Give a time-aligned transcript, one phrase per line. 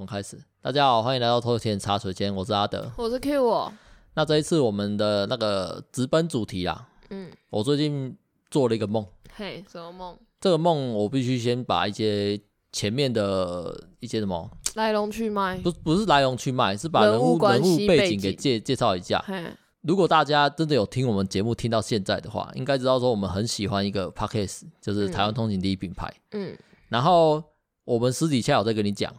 [0.00, 0.42] 们开始。
[0.62, 3.70] 大家好，欢迎来到偷钱茶水间，我是阿德，我是 Q 我。
[4.14, 8.16] 那这一次我们的那个直奔主题啦，嗯，我最近
[8.50, 9.06] 做了一个梦。
[9.34, 10.18] 嘿，什么梦？
[10.40, 12.40] 这个梦我必须先把一些
[12.72, 19.22] 前面的一些什么 来龙去脉，不不是来龙去脉，是把人物人物背景给介介绍一下。
[19.26, 19.44] 嘿，
[19.82, 26.10] 如果大家真的有听我们节目听到现在的话，应该知道说我们很喜欢一个 Podcast，就是台湾通勤第一品牌。
[26.30, 26.56] 嗯，
[26.88, 27.44] 然后。
[27.84, 29.12] 我们私底下有在跟你讲，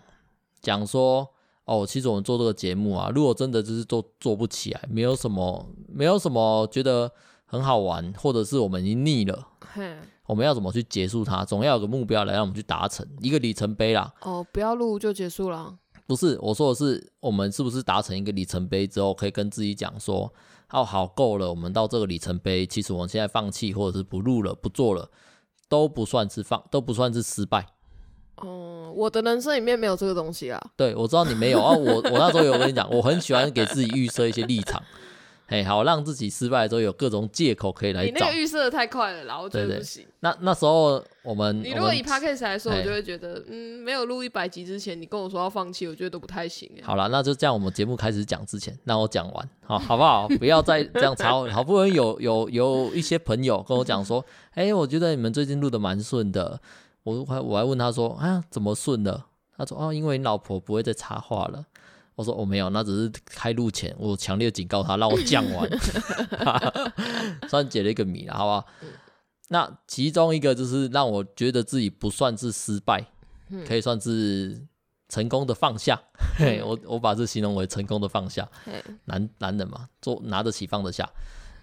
[0.62, 1.28] 讲说
[1.66, 7.12] 哦，其实我们做这个节目啊，如果真的就是做做不起来，没有什么，没有什么觉得
[7.46, 11.44] 很好玩，或者是我们已经腻了，嘿我们要怎么去结束它？
[11.44, 14.14] 总要有个目标来让我们去达成一个里程碑啦。
[14.22, 15.78] 哦，不要录就结束了？
[16.08, 20.34] 不是，我说的是，我们是不是达成一个里程碑之后，可以跟自己讲说，
[20.72, 25.10] 哦，好，够了，我们到这个里程碑，其实我们现在放弃，或者是不录了，不做了，
[25.70, 27.68] 都不算是放，都不算是失败。
[28.38, 30.60] 哦，我的人生里面没有这个东西啊。
[30.76, 31.76] 对，我知道你没有啊。
[31.76, 34.82] 我我那时候有跟你讲，我很喜欢给自己预设一些立场，
[35.48, 38.06] 哎，好让自己失败的时候有各种借口可以来找。
[38.06, 40.06] 你那个预设的太快了啦，我觉得不行。
[40.22, 46.70] 那那时候我们，你如果以 Podcast 来说，我就会觉得，嗯，没有录一百集之前，你跟我说要放弃，我觉得都不太行。
[46.82, 50.28] 好了，那就这样，我们节目开始讲之前，那我讲完，好，好不好？
[50.40, 51.46] 不要再这样吵。
[51.48, 54.24] 好不容易有有有一些朋友跟我讲说，
[54.54, 56.60] 哎，我觉得你们最近录的蛮顺的。
[57.04, 59.26] 我还我还问他说啊，怎么顺了？
[59.58, 61.66] 他说哦，因为你老婆不会再插话了。
[62.16, 65.70] 我说我、哦、没有，那只是开路前我强烈警告他，让我降完，
[67.50, 68.66] 算解了一个谜了，好不好？
[69.48, 73.04] 那其中一个就是让我觉得自己不算是失败，
[73.68, 74.62] 可以算是
[75.10, 76.00] 成功的放下。
[76.38, 78.48] 嘿，我我把这形容为成功的放下。
[79.06, 81.10] 男男人嘛，做拿得起放得下。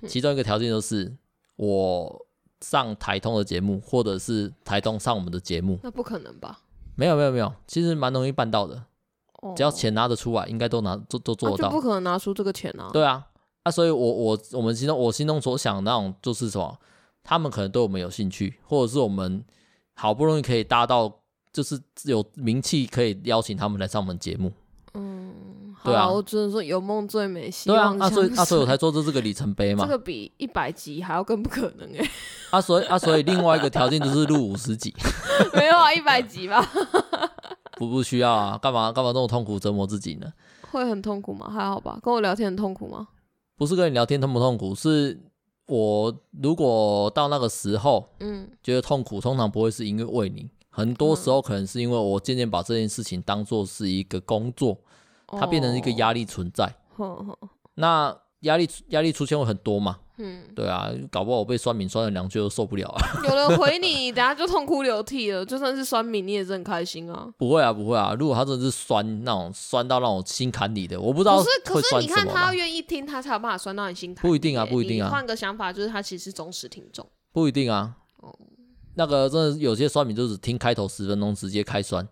[0.08, 1.14] 其中一个条件就是
[1.56, 2.26] 我。
[2.60, 6.60] 上台通的节目，或者是台通上我们的节目，那不可能吧？
[6.94, 8.82] 没有没有没有，其实蛮容易办到的，
[9.42, 11.68] 哦、只要钱拿得出来，应该都拿都都做得到。
[11.68, 12.90] 啊、不可能拿出这个钱啊？
[12.92, 13.24] 对啊，
[13.62, 16.76] 啊，所以我我我们心中我心中所想的那种就是什么，
[17.22, 19.44] 他们可能对我们有兴趣，或者是我们
[19.94, 21.20] 好不容易可以搭到，
[21.52, 24.52] 就是有名气可以邀请他们来上我们节目。
[24.94, 25.32] 嗯，
[25.88, 32.10] 对啊，我只能说有梦最美，希望对啊，啊所以啊所以我才做这这个里程碑嘛，这个比一百集还要更不可能哎，
[32.50, 34.94] 啊所以啊所以另外一个条件就是录五十集，
[35.54, 36.60] 没有啊一百集吧，
[37.76, 40.32] 不不需要啊，干嘛干嘛这么痛苦折磨自己呢？
[40.70, 41.50] 会很痛苦吗？
[41.50, 43.08] 还好吧，跟我聊天很痛苦吗？
[43.56, 45.18] 不是跟你聊天痛不痛苦，是
[45.66, 50.48] 我如果到那个时候，嗯，觉得痛苦，通常不会是因为为你。
[50.70, 54.78] 很多时候可能是因为我渐渐把这件事情当做是一个工作，
[55.28, 56.72] 它变成一个压力存在。
[56.96, 57.36] 哦、
[57.74, 59.98] 那压力压力出现会很多嘛？
[60.20, 62.98] 嗯，对啊，搞不好我被酸敏酸了两句都受不了啊。
[63.22, 65.46] 有人回你， 等下就痛哭流涕了。
[65.46, 67.28] 就算是酸民，你也是很开心啊。
[67.36, 68.16] 不会啊，不会啊。
[68.18, 71.38] 如果他真的是酸那种酸到让我心坎里的，我不知道。
[71.38, 74.28] 可是可是你看他愿意听，他才有办法酸到你心坎里。
[74.28, 75.08] 不一定啊，不一定啊。
[75.08, 77.06] 换个想法，就是他其实是忠实听众。
[77.32, 77.94] 不一定啊。
[78.16, 78.34] 哦。
[78.94, 82.04] 那个真的有些酸敏就是听开头十分钟直接开酸，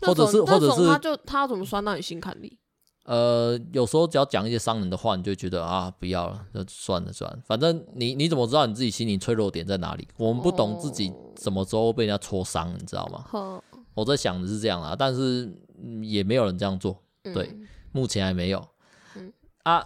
[0.00, 2.58] 或者是或者是他就他要怎么酸到你心坎里？
[3.04, 10.06] 呃，有时候只要讲一些伤人的话，你就觉得啊不要了，就算了算了，反正你你怎么知道你自己心里脆弱点在哪里？
[10.16, 13.24] 我们不懂自己什么时候被人家戳伤，你知道吗？
[13.32, 13.62] 哦、
[13.94, 15.52] 我在想的是这样啊，但是
[16.02, 18.64] 也没有人这样做，对，嗯、目前还没有。
[19.16, 19.32] 嗯、
[19.64, 19.84] 啊，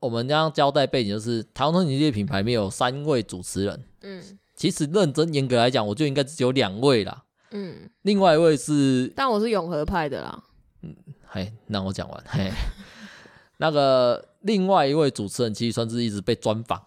[0.00, 4.38] 我们这样交代背景就是台湾通勤这品牌里面有三位主持人，嗯。
[4.58, 7.22] 其实认真严格来讲，我就应该只有两位啦。
[7.52, 10.42] 嗯，另外一位是，但我是永和派的啦。
[10.82, 10.96] 嗯，
[11.28, 12.24] 嘿，那我讲完。
[12.26, 12.50] 嘿，
[13.58, 16.82] 那个另外一位主持人，其实算是一直被专访。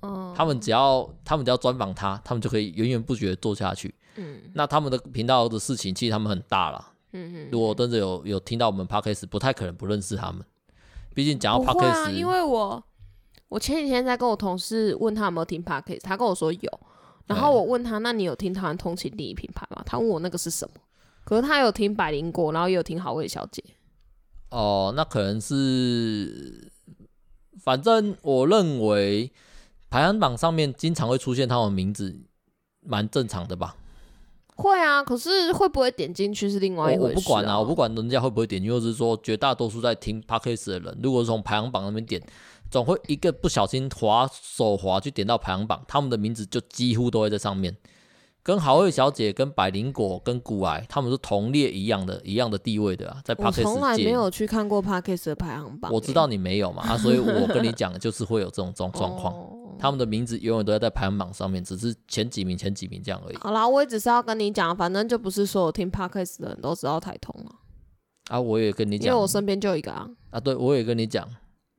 [0.00, 3.94] 嗯，他们只要他们只要专访他，他们就可以源源不绝的做下去。
[4.16, 6.92] 嗯，那他们的频道的事情，其实他们很大了。
[7.12, 10.44] 嗯嗯，如果真的有有听到我们 Podcast，不太可能不认识他们。
[11.14, 12.82] 毕竟讲到 Podcast，因为我。
[13.48, 16.80] 我前几天在跟我同事问他有没有听 Podcast，他跟我说有，
[17.26, 19.82] 然后我问他，那你有听台湾通勤第一品牌吗？
[19.84, 20.80] 他问我那个是什么，
[21.24, 23.62] 可是他有听百灵果，然后也有听好味小姐。
[24.50, 26.70] 哦，那可能是，
[27.62, 29.32] 反正我认为
[29.88, 32.20] 排行榜上面经常会出现他们名字，
[32.84, 33.76] 蛮正常的吧？
[34.56, 37.14] 会啊，可是会不会点进去是另外一回事啊。
[37.14, 42.22] 我，我不管啊，我不管人家会不会点进去，或是说绝大多数在听 Podcast 的人，如果是从排行榜那边点。
[42.70, 47.76] 总会一个不小心滑手滑去点到排行榜，他们的名字就几乎都会在上面，
[48.44, 53.42] 跟好味小姐、跟百灵果、跟古癌，他们是同列一样的、一样的地位的啊，在界。
[53.44, 55.92] 我从来没有去看过 Podcast 的排行榜。
[55.92, 59.32] 我知道你没有嘛，啊，所以 我跟你讲，就是会有这种状状况，
[59.78, 63.36] 他们的名字永远都要在排行榜上面，只是前几名、前几名这样而已。
[63.36, 67.54] 好啦，我也只是要跟你讲，反正就不是所有听 Podcast 的人都知道台通啊。
[68.28, 70.08] 啊，我也跟你讲，因为我身边就有一个啊。
[70.30, 71.28] 啊，对，我也跟你讲，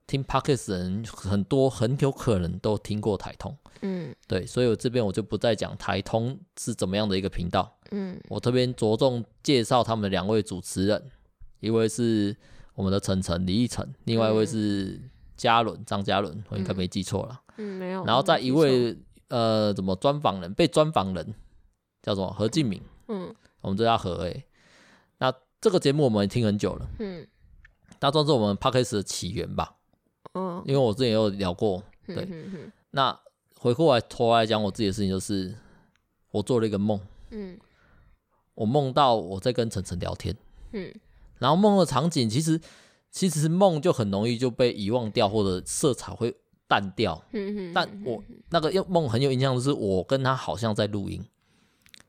[0.06, 3.58] 听 Podcast 的人很多，很有可能都听过台通。
[3.82, 7.78] 嗯，对，所以我这边我就不再讲台通是怎么样的一个频道。
[7.92, 11.12] 嗯，我这边着重介绍他们两位主持人，
[11.60, 12.36] 一位是
[12.76, 15.00] 我们的晨晨李奕晨，另外一位是
[15.36, 17.42] 嘉伦张嘉伦，我应该没记错了。
[17.58, 18.04] 嗯，没有。
[18.06, 18.98] 然后再一位
[19.30, 21.34] 呃，怎么专访人被专访人
[22.02, 22.82] 叫做何敬明。
[23.08, 24.46] 嗯，我们这叫何诶。
[25.18, 26.88] 那这个节目我们也听很久了。
[27.00, 27.28] 嗯，
[28.00, 29.76] 那算是我们 Podcast 的起源吧。
[30.34, 31.84] 嗯，因为我之前也有聊过。
[32.08, 32.28] 对，
[32.92, 33.18] 那。
[33.60, 35.56] 回过来头来讲我自己的事情，就是
[36.32, 37.00] 我做了一个梦，
[37.30, 37.58] 嗯，
[38.56, 40.36] 我梦到我在跟晨晨聊天，
[40.74, 40.94] 嗯，
[41.40, 42.60] 然后梦的场景其实
[43.10, 46.36] 其实梦就很容易就被遗忘掉，或者色彩会
[46.68, 51.24] 淡掉，嗯，但我那个梦很有印象的是我跟他好像在录音，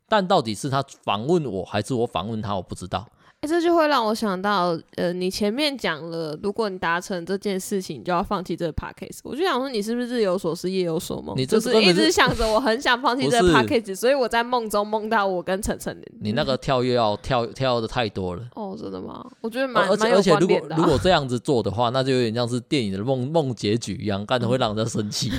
[0.08, 3.08] 但到底是他访问我还是我访问他，我不知道。
[3.44, 9.18] 欸、这就会让我想到，呃，你前面讲了，如果你达成这件事情，你就要放弃这个 podcast。
[9.22, 11.36] 我就想说，你是不是日有所思，夜有所梦？
[11.36, 15.94] 你就是一直想着我很想放弃这个 podcast，所以我在梦中梦到我跟晨晨。
[16.20, 18.42] 你那个跳跃要跳跳的太多了。
[18.54, 19.24] 哦，真的吗？
[19.42, 25.30] 我觉得蛮而且而且如果如果这样子做的话，那就有点像是电影的梦梦结局一样，干的会让人生气。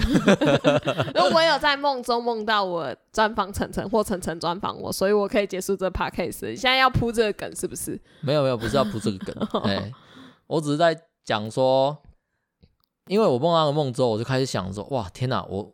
[1.15, 6.49] 如果我有在梦中梦到我专访晨晨，或晨晨专访我，所以我可以结束这 podcast。
[6.49, 7.94] 你现在要铺这个梗是不是？
[8.21, 9.93] 没有没有，不是要铺这个梗， 哎、欸，
[10.47, 11.97] 我只是在讲说，
[13.07, 15.73] 因为我梦到那个梦之后，我就开始想说，哇，天哪，我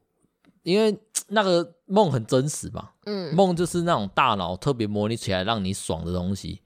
[0.64, 0.98] 因为
[1.28, 6.62] 那个梦很真实嘛，嗯，梦就是那种大脑特别模拟起来让你爽的东西。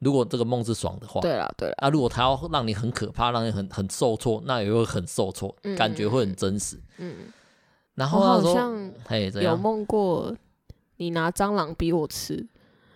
[0.00, 7.32] 如果这个梦是爽的话，对了对了，啊，如果他要让你很可怕，让你很很受挫，那也会很受挫，嗯、感觉会很真实，嗯。
[7.94, 10.36] 然后他说嘿，有梦过
[10.96, 12.46] 你拿蟑螂逼我吃，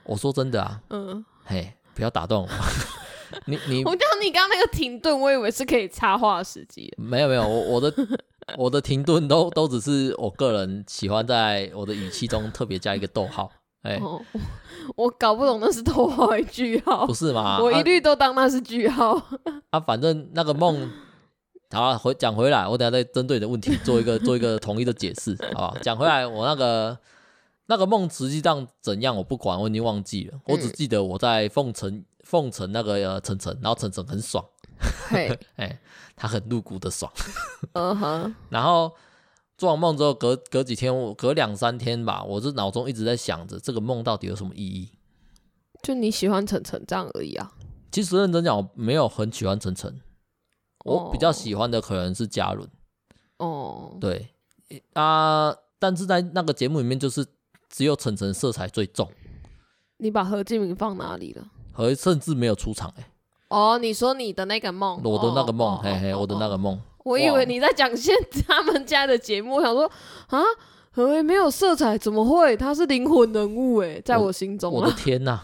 [0.03, 1.73] 我说真的啊，嗯，嘿。
[1.99, 2.49] 不要打断我，
[3.47, 6.89] 你你我刚你刚刚那个停顿，我以为是可以插话时机。
[6.97, 7.93] 没有没有，我我的
[8.57, 13.51] 我的停顿都都只是我个人喜欢在我的语气中特别加一个逗号。
[13.83, 14.23] 哎、欸哦，
[14.95, 17.05] 我搞不懂那是逗号还是句号？
[17.05, 17.59] 不是吗？
[17.61, 19.15] 我一律都当那是句号。
[19.15, 19.25] 啊，
[19.71, 20.89] 啊，反正那个梦，
[21.73, 25.77] 好了，回讲回来，我等下再针对你的问题做一个做一个统一的解释，好吧？
[25.83, 26.97] 讲回来，我那个。
[27.71, 30.41] 那个梦实际上怎样我不管，我已经忘记了。
[30.47, 34.43] 我只记得我在奉承奉承那个呃晨晨，然后晨晨很爽，
[35.11, 35.79] 嘿， 哎，
[36.17, 37.13] 他很露骨的爽。
[37.75, 38.35] 嗯哼。
[38.49, 38.91] 然后
[39.59, 44.91] 做完梦之后，隔隔几天，我隔两三天吧，我这脑中一直在想着这个梦到底有什么意义？
[45.83, 47.53] 就你喜欢晨晨这样而已啊。
[47.93, 50.01] 其实认真讲，我没有很喜欢晨晨，
[50.87, 52.67] 我比较喜欢的可能是嘉伦。
[53.37, 53.99] 哦。
[54.01, 54.31] 对
[54.95, 57.27] 啊，但是在那个节目里面就是。
[57.69, 59.11] 只有晨晨色彩最重。
[59.99, 61.45] 你把何敬明放哪里了？
[61.73, 63.11] 何甚至没有出场哎、欸。
[63.49, 66.81] 哦，你说你的那个梦，我的那个梦，哦、嘿嘿，哦、我的那个梦。
[67.05, 68.15] 我以为你在讲现
[68.47, 69.91] 他们家的节目，我想说
[70.29, 70.43] 啊，
[70.91, 72.57] 何为没有色彩，怎么会？
[72.57, 74.83] 他是灵魂人物哎，在我心中我。
[74.83, 75.41] 我的天呐！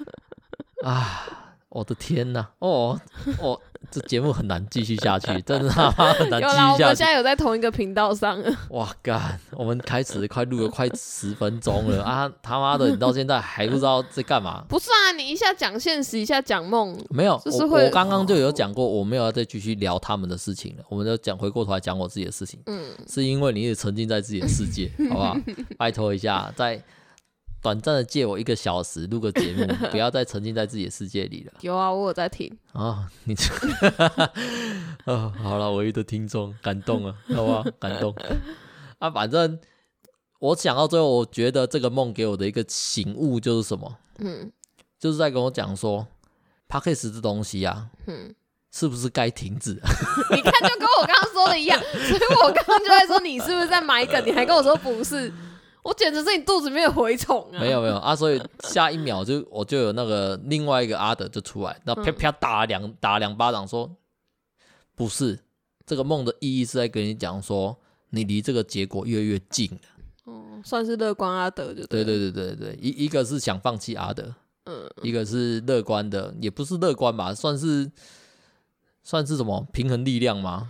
[0.84, 2.46] 啊，我的天呐！
[2.60, 3.00] 哦
[3.40, 3.60] 哦。
[3.90, 6.54] 这节目很难继续下去， 真的很难继续下去。
[6.54, 8.42] 有啦，我们现在有在同一个频道上。
[8.70, 9.38] 哇干！
[9.52, 12.30] 我们开始快录了快十分钟了啊！
[12.42, 14.64] 他妈的，你到现在还不知道在干嘛？
[14.68, 17.40] 不是啊，你一下讲现实，一下讲梦，没有。
[17.44, 20.84] 就是会我刚刚就有讲过，我没有要再继续聊他们的事情了。
[20.88, 22.60] 我们就讲回过头来讲我自己的事情。
[22.66, 25.36] 嗯，是因为你也沉浸在自己的世界，好不好？
[25.78, 26.82] 拜托一下，在。
[27.66, 31.52] 短暂的借我一个小时录个节目， 不要再沉浸在自己的世界里了。
[31.62, 33.06] 有啊，我有在听啊、哦。
[33.24, 33.52] 你这，
[35.12, 37.64] 哦，好了，唯一的听众感动啊，好吧？
[37.80, 38.14] 感动
[39.00, 39.10] 啊！
[39.10, 39.58] 反正
[40.38, 43.96] 我想到最后，我觉得这个梦给我的一个醒悟就是什么？
[44.18, 44.52] 嗯，
[45.00, 46.06] 就是在跟我讲说
[46.68, 48.32] ，Podcast 这东西啊，嗯，
[48.70, 49.72] 是不是该停止？
[50.30, 54.24] 你看，就跟我刚刚说的一样，所以我刚刚就在说，你是不是在埋梗？
[54.24, 55.32] 你还跟我说不是。
[55.86, 57.60] 我简直是你肚子里面的蛔虫啊！
[57.60, 63.88] 没有没有啊，所以下一秒就我就有那个另外一个阿德就出来，那啪啪打两打两巴掌，说
[64.96, 65.38] 不是
[65.86, 67.78] 这个梦的意义是在跟你讲说，
[68.10, 69.78] 你离这个结果越来越近了。
[70.24, 72.02] 哦，算是乐观阿德就对。
[72.02, 77.88] 对对对对对，一一个是想放弃阿德，嗯，一个是乐观的，也不是乐观吧，算是
[79.04, 80.68] 算是什么平衡力量吗？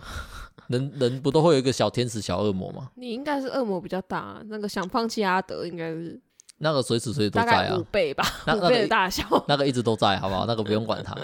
[0.67, 2.91] 人人不都会有一个小天使、小恶魔吗？
[2.95, 6.19] 你应该是恶魔比较大，那个想放弃阿德应该是
[6.57, 8.23] 那个随时随地都在啊，五倍吧，
[8.55, 10.45] 五倍的大小， 那个一直都在，好不好？
[10.45, 11.15] 那个不用管他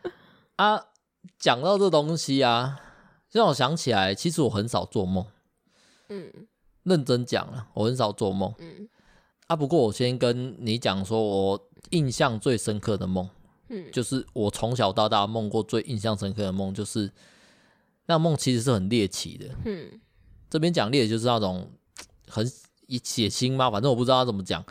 [0.56, 0.86] 啊。
[1.38, 2.78] 讲到这东西啊，
[3.32, 5.24] 让我想起来，其实我很少做梦。
[6.10, 6.30] 嗯，
[6.82, 8.52] 认真讲了，我很少做梦。
[8.58, 8.86] 嗯
[9.46, 13.26] 啊，不过我先跟你讲说，我印象最深刻的梦，
[13.70, 17.10] 嗯，就是我从小到大梦过最印象深刻的梦，就是
[18.06, 19.46] 那梦其实是很猎奇的。
[19.64, 20.00] 嗯，
[20.50, 21.70] 这边讲猎就是那种
[22.28, 22.46] 很
[23.02, 24.64] 血腥嘛，反正我不知道他怎么讲。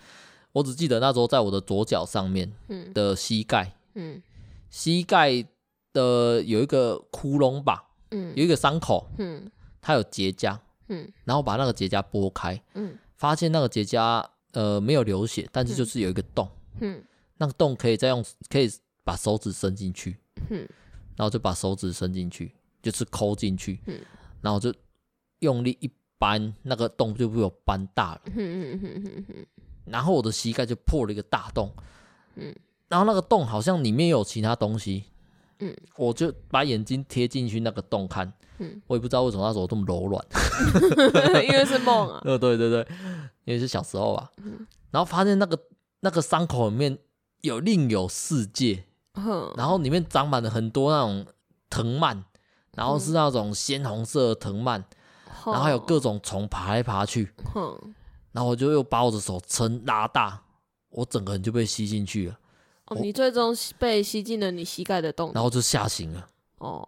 [0.51, 2.51] 我只记得那时候在我的左脚上面
[2.93, 4.21] 的膝盖，嗯，
[4.69, 5.43] 膝盖
[5.91, 9.49] 的有一个窟窿吧，嗯，有一个伤口，嗯，
[9.81, 10.55] 它有结痂，
[10.89, 16.47] 嗯，然后把那个结痂剥开，嗯，发现那个结痂呃没有流血，但是就是有一个洞，
[16.81, 17.03] 嗯，
[17.37, 18.71] 那个洞可以再用可以
[19.03, 20.17] 把手指伸进去，
[20.51, 20.59] 嗯，
[21.15, 23.99] 然后就把手指伸进去，就是抠进去，嗯，
[24.41, 24.71] 然后就
[25.39, 29.45] 用力一扳，那个洞就被我扳大了，嗯嗯嗯嗯嗯。
[29.85, 31.73] 然后我的膝盖就破了一个大洞，
[32.35, 32.53] 嗯，
[32.87, 35.05] 然后那个洞好像里面有其他东西，
[35.59, 40.25] 嗯，我就把眼睛贴进去那个洞看，嗯，我也不知道为什么那时候这么柔软，
[41.43, 42.87] 因为是梦啊， 呃，对对对，
[43.45, 45.59] 因为是小时候吧，嗯，然后发现那个
[46.01, 46.97] 那个伤口里面
[47.41, 48.85] 有另有世界，
[49.15, 51.25] 嗯，然后里面长满了很多那种
[51.69, 52.23] 藤蔓，
[52.75, 54.83] 然后是那种鲜红色的藤蔓，
[55.45, 57.93] 然后还有各种虫爬来爬去，嗯。
[58.31, 60.41] 然后我就又把我的手撑拉大，
[60.89, 62.39] 我整个人就被吸进去了。
[62.87, 66.27] 哦，你最终被吸进了你膝盖的洞，然后就吓醒了。
[66.57, 66.83] 哦，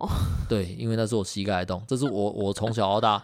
[0.50, 3.24] 对，因为那是我膝盖的洞，这是我我从小到大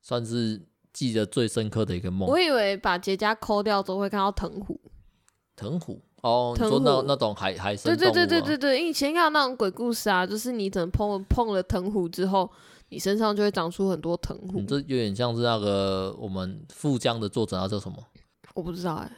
[0.00, 2.28] 算是记得最深刻的一个梦。
[2.28, 4.80] 我以为把结痂抠掉之后会看到藤壶。
[5.56, 7.76] 藤壶哦，你说那那种海海。
[7.76, 12.50] 对对对对对对，以前看到那种鬼故事啊，就是你等碰碰了藤壶之后。
[12.88, 17.96] 你身上就会长出很多藤壶，这有点像是那个我们富江的作者，他叫什么？
[18.54, 19.10] 我不知道哎，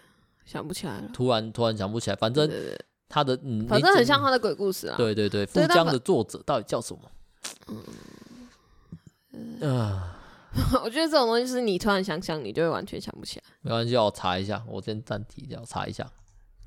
[0.46, 1.10] 想不起来了。
[1.12, 2.50] 突然突然想不起来，反正
[3.10, 4.96] 他的嗯，反正很像他的鬼故事啊。
[4.96, 7.82] 对对对，富江的作者到底叫什么？
[9.34, 10.16] 嗯，啊，
[10.82, 13.44] 我觉得这种东西是你突然想想，你就会完全想不起来。
[13.60, 16.10] 没关系，我查一下，我先暂停一下，我查一下。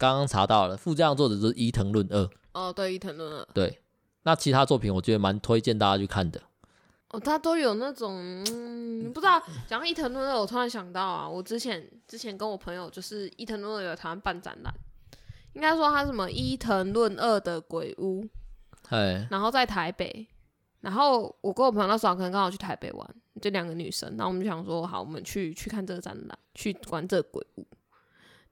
[0.01, 2.27] 刚刚查到了，富江的作者就是伊藤润二。
[2.53, 3.47] 哦，对，伊藤润二。
[3.53, 3.79] 对，
[4.23, 6.41] 那其他作品我觉得蛮推荐大家去看的。
[7.09, 14.73] 哦，他都有那种，嗯、不知道讲到伊藤润二，我突然想到啊，我之前之前跟我朋友就是伊藤润二有台湾办展览，
[15.53, 18.27] 应该说他什么伊藤润二的鬼屋，
[18.89, 20.25] 嘿然后在台北，
[20.79, 27.67] 然后我跟我朋友那时候可能刚好去台北玩，就两个女生，然后我们就想说，好，我们去去看这个展览，去玩这个鬼屋，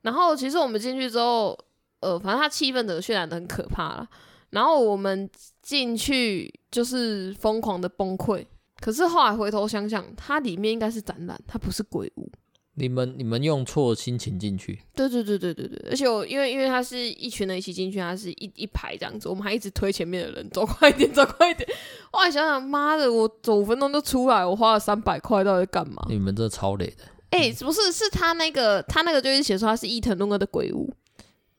[0.02, 1.58] 然后其实我们进去之后，
[2.00, 4.08] 呃，反正他气氛的渲染的很可怕了。
[4.52, 5.30] 然后我们
[5.62, 8.46] 进去就是疯狂的崩溃，
[8.80, 12.28] 可是后来回头想想，它里面应该是展览，它不是鬼屋。
[12.76, 14.80] 你们你们用错心情进去。
[14.96, 21.70] 对对对对对对，而且我因为因为它是一群人一起进去，它是一一排这样子，我们还一直推前面的人走快一点，走快一点。
[22.10, 26.02] 后来想想，妈的，我走五分钟就出来，我花了三百块，到底干嘛？
[26.08, 27.04] 你们这超累的。
[27.30, 30.94] 哎、欸，不是，是他那个他那个就是写说他是伊藤润二的鬼屋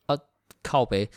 [0.05, 0.17] 啊，
[0.61, 1.09] 靠北。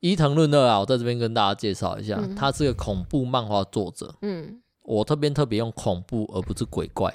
[0.00, 4.14] 伊藤润二啊，我在这边跟大家介绍一下，嗯、他是个恐怖漫画作者。
[4.22, 7.12] 嗯，我这边特别用恐怖而不是鬼怪，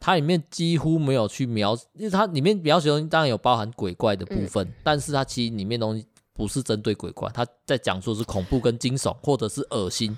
[0.00, 10.16] 它里面几乎没有去描，因为它里面描写的东西当然有包含鬼怪的部分，嗯、但是它其实里面东西不是针对鬼怪，它在讲述是恐怖跟惊悚或者是恶心。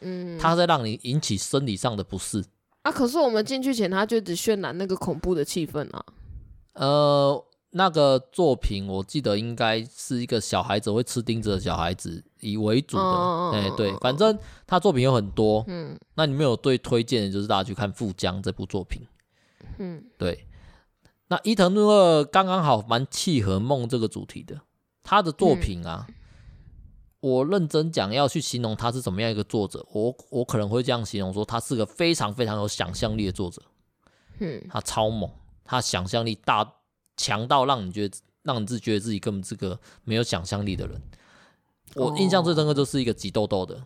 [0.00, 2.42] 嗯，它在让你引起生理上的不适。
[2.88, 6.04] 啊，可是我们进去前他就只渲染那个恐怖的气氛啊。
[6.74, 7.44] 呃。
[7.72, 19.06] 那个作品我记得应该是一个小孩子会吃钉子的小孩子以为主的，哎、哦欸，对，反正他作品有很多，嗯，那你们有最推荐的就是大家去看《富江》这部作品，
[19.76, 20.46] 嗯，对，
[21.28, 24.58] 那伊藤润二刚刚好蛮契合梦这个主题的，
[25.02, 26.14] 他的作品啊，嗯、
[27.20, 33.62] 我认真讲要去形容他是怎么样一个作者，我我可能会这样形容说他是个非常非常有想象力的作者，
[34.38, 35.30] 嗯，他超猛，
[35.64, 36.74] 他想象力大。
[37.20, 41.02] 强到让你觉得，让你自己觉得自己根本是个没有想象力的人。
[41.96, 43.84] 我印象最深刻就是一个挤痘痘的，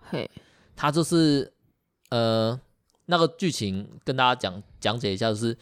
[0.00, 0.28] 嘿，
[0.74, 1.52] 他就是
[2.10, 2.60] 呃
[3.06, 5.56] 那个剧情跟大家讲讲解一下，就是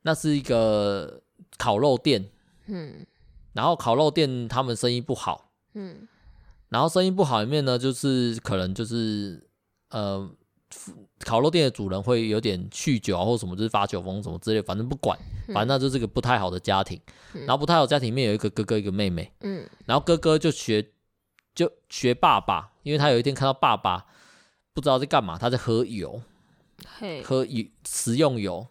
[0.00, 1.20] 那是一个
[1.58, 2.30] 烤肉店，
[2.64, 3.06] 嗯，
[3.52, 6.08] 然后烤肉店他们生意不好，嗯，
[6.72, 9.46] 然后生意不好里面呢，就是可能就是
[9.90, 10.28] 呃。
[11.18, 15.16] 烤肉店的主人会有点酗酒啊，或什么，就是发酒疯什么之类，反正不管，
[15.48, 16.98] 反正那就是个不太好的家庭。
[17.34, 19.30] 然后不太好家庭里面有一个哥哥，一个妹妹。
[19.42, 19.68] 嗯。
[19.84, 20.90] 然后哥哥就学，
[21.54, 24.06] 就学爸爸，因为他有一天看到爸爸
[24.72, 26.22] 不知道在干嘛，他在喝油，
[27.22, 28.66] 喝油食用油，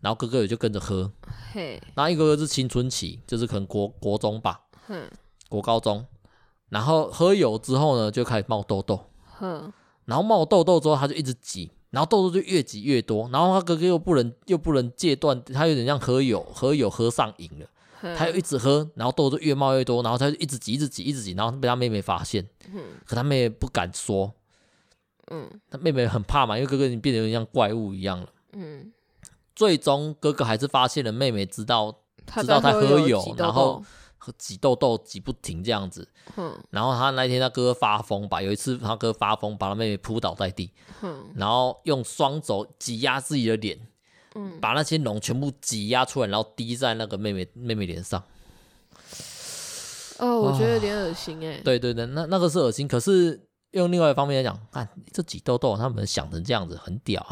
[0.00, 1.12] 然后哥哥也就跟着喝。
[1.52, 1.78] 嘿。
[1.94, 4.62] 然后一个哥是青春期，就是可能国国中吧，
[5.50, 6.06] 国高中。
[6.74, 8.98] 然后喝油之后呢，就开始冒痘痘。
[10.04, 13.28] 然后冒痘痘之后，他就一直挤，然后痘痘就越挤越多。
[13.32, 17.66] 然后他哥哥又不能又不能戒断，他有点像喝油喝油喝上瘾了。
[18.18, 24.30] 他又一直喝，然后痘痘越冒越多，然后他就一直挤，一直挤，一直挤，然后被他妹妹发现，嗯、可他妹妹不敢说，
[25.30, 28.92] 嗯，他妹妹很怕嘛，因为哥哥已经变得有点像怪物一样了，嗯，
[29.56, 33.82] 最终哥哥还是发现了妹妹知道，知道他喝油，然后
[34.38, 40.70] 挤痘痘挤不停这样子，嗯，然后他那天他哥哥发疯吧，有一次他哥发疯，把他妹妹扑倒在地，
[41.02, 43.78] 嗯，然后用双手挤压自己的脸。
[44.36, 48.20] 嗯，把那些脓全部挤压出来，然后滴在那个妹妹妹妹脸上。
[50.18, 51.60] 哦，我觉得有点恶心哎。
[51.64, 52.88] 对对对，那那个是恶心。
[52.88, 57.24] 可是用另外一方面来讲，看这挤痘痘，他们想成这样子很屌。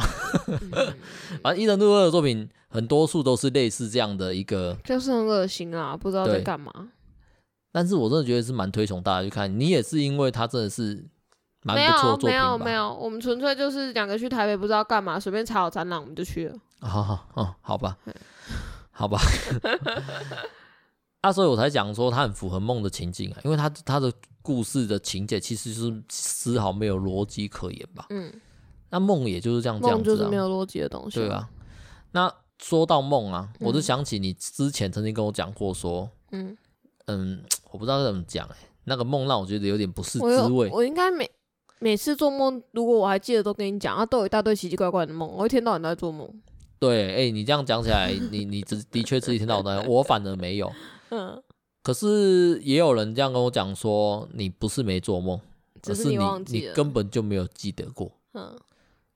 [1.42, 6.72] 反正伊藤润二的作品，很多数都是类似这样的一个，就是很恶心啊，不知道在干嘛。
[7.72, 9.58] 但是我真的觉得是蛮推崇大家去看。
[9.58, 11.06] 你也是因为他真的是。
[11.64, 16.58] 蛮不错的没有没有没有，我们纯粹就是两个去台北不知道干嘛，随便查好展览我们就去了。
[16.80, 17.96] 好好哦，好吧，
[18.90, 19.20] 好吧。
[21.22, 28.06] 啊，所以我才讲说他很符合梦的情境啊，因为他他的故事的情节其实是丝毫没有逻辑可言吧。
[28.10, 28.32] 嗯。
[28.90, 30.14] 那梦也就是这样这样子啊。
[30.14, 31.20] 梦就是没有逻辑的东西。
[31.20, 31.48] 对啊。
[32.10, 36.56] 那说到梦啊，我就想起你之前曾经跟我讲过说，嗯
[37.06, 40.68] 嗯，我不知道怎么讲哎，那个梦让我觉得有点不是滋味。
[40.68, 41.30] 我，我应该每。
[41.78, 45.28] 每次做梦，如果我还记得，都跟你讲啊，都有一大堆奇奇怪怪的梦。
[45.28, 46.32] 我一天到晚都在做梦。
[46.78, 50.70] 对，哎、欸，你这样讲起来，你你的的确是一天到晚，我反而没有。
[51.10, 51.42] 嗯。
[51.82, 55.40] 可是也有人这样跟我讲说，你不是没做梦，
[55.82, 58.10] 只是你忘记，你你根本就没有记得过。
[58.34, 58.56] 嗯。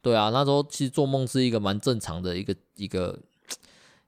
[0.03, 3.19] 对啊，那时候其实做梦是一个蛮正常的一个一个。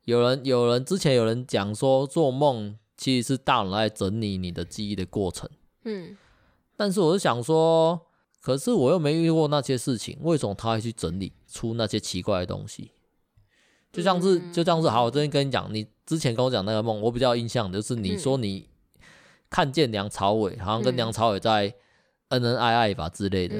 [0.04, 5.48] 有人有人之前有人讲说，做梦其实是大脑在整理你的记忆的过程。
[5.84, 6.16] 嗯。
[6.76, 8.00] 但是我是想说。
[8.40, 12.92] 可是我又没遇过那些事情，为什么他会去整理出那些奇怪的东西？
[13.92, 18.68] 就像是，就像是，好，我这边跟你讲，你之前跟我讲那个梦，我比较印象就是你说你
[19.50, 21.72] 看见梁朝伟，好像跟梁朝伟在
[22.28, 23.56] 恩恩爱爱吧之类的。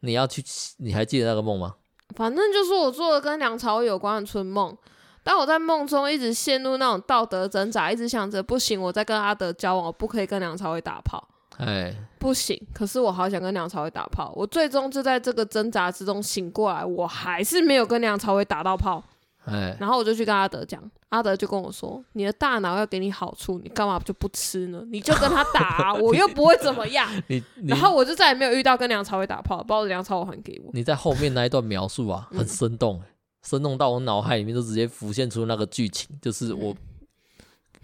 [0.00, 0.42] 你要去，
[0.78, 1.74] 你还记得那个梦吗？
[2.16, 4.76] 反正就是我做了跟梁朝伟有关的春梦，
[5.22, 11.28] 但我在梦中一直陷入那种道德挣扎，一直想着不行，我在跟阿德交往，我不可以跟梁朝伟打炮。
[11.58, 12.60] 哎，不行！
[12.72, 19.02] 可是我好想跟梁朝伟打炮，我最终就在这个挣扎之中醒过来，我还是没有跟梁朝伟打到炮。
[19.48, 24.82] 哎，然后我就去跟阿德讲，阿德就跟我说：“你的大脑要给你好处，你干嘛就不吃呢？
[24.90, 27.08] 你就跟他打啊， 我又不会怎么样。
[27.28, 30.70] 你”你然后我就再也没有遇到跟梁朝伟打炮，把我的梁朝伟还给我。
[30.74, 33.06] 你在后面那一段描述啊，很生动，嗯、
[33.42, 36.74] 生动到我脑海里面就直接浮现出那个剧情，就是我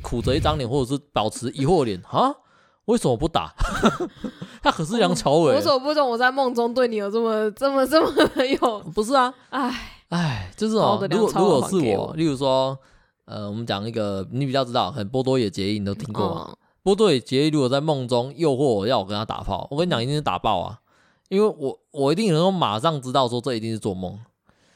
[0.02, 2.34] 苦着一张脸，或者是保持疑惑脸啊。
[2.86, 3.50] 为什么不打？
[4.62, 5.54] 他可是梁朝伟。
[5.54, 8.78] 我所不懂，我在梦中对你有这么、这么、这么有？
[8.94, 11.04] 不是啊，哎哎，就是哦。
[11.10, 12.78] 如果如果是我，例如说，
[13.24, 16.50] 呃，我们讲一个你比较知道，很波多野结衣，你都听过吗？
[16.50, 20.78] 嗯、波多野结衣如果在梦中诱惑我要我跟他打炮，我跟你讲，一定是打爆啊！
[21.28, 24.16] 因为我我一定能够马上知道说这一定是做梦。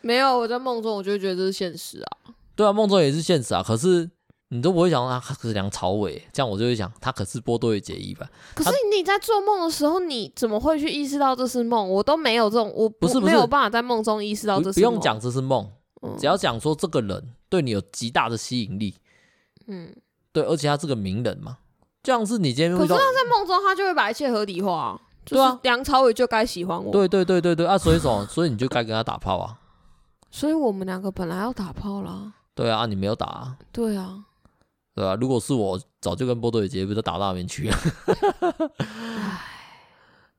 [0.01, 2.35] 没有，我在梦中我就觉得这是现实啊。
[2.57, 4.11] 对啊，梦中也是现实啊，可是。
[4.50, 8.26] 你都不会想到他可是梁朝伟，这样我就会想他可是波多野结衣吧？
[8.54, 11.87] 可是你在做梦的时候，你怎么会去意识到这是梦？
[11.87, 14.90] 我都没有这种，我不，不是没有办法在梦中意识到这是梦。
[14.90, 18.94] 不用讲这是梦，嗯、只要讲说这个人对你有极大的吸引力，
[19.66, 19.94] 嗯，
[20.32, 21.58] 对，而且他是个名人嘛，
[22.02, 29.58] 这样是你今天可是他在梦中他就会把一切合理化，对啊，梁朝伟就该喜欢我，对对对对对啊，所以说 所以你就该跟他打炮啊，
[30.30, 34.24] 所以我们两个本来要打炮啦，对啊，你没有打啊，对啊。
[34.98, 37.76] 对啊，如果是我，早就跟波多野结衣都打到那边去了。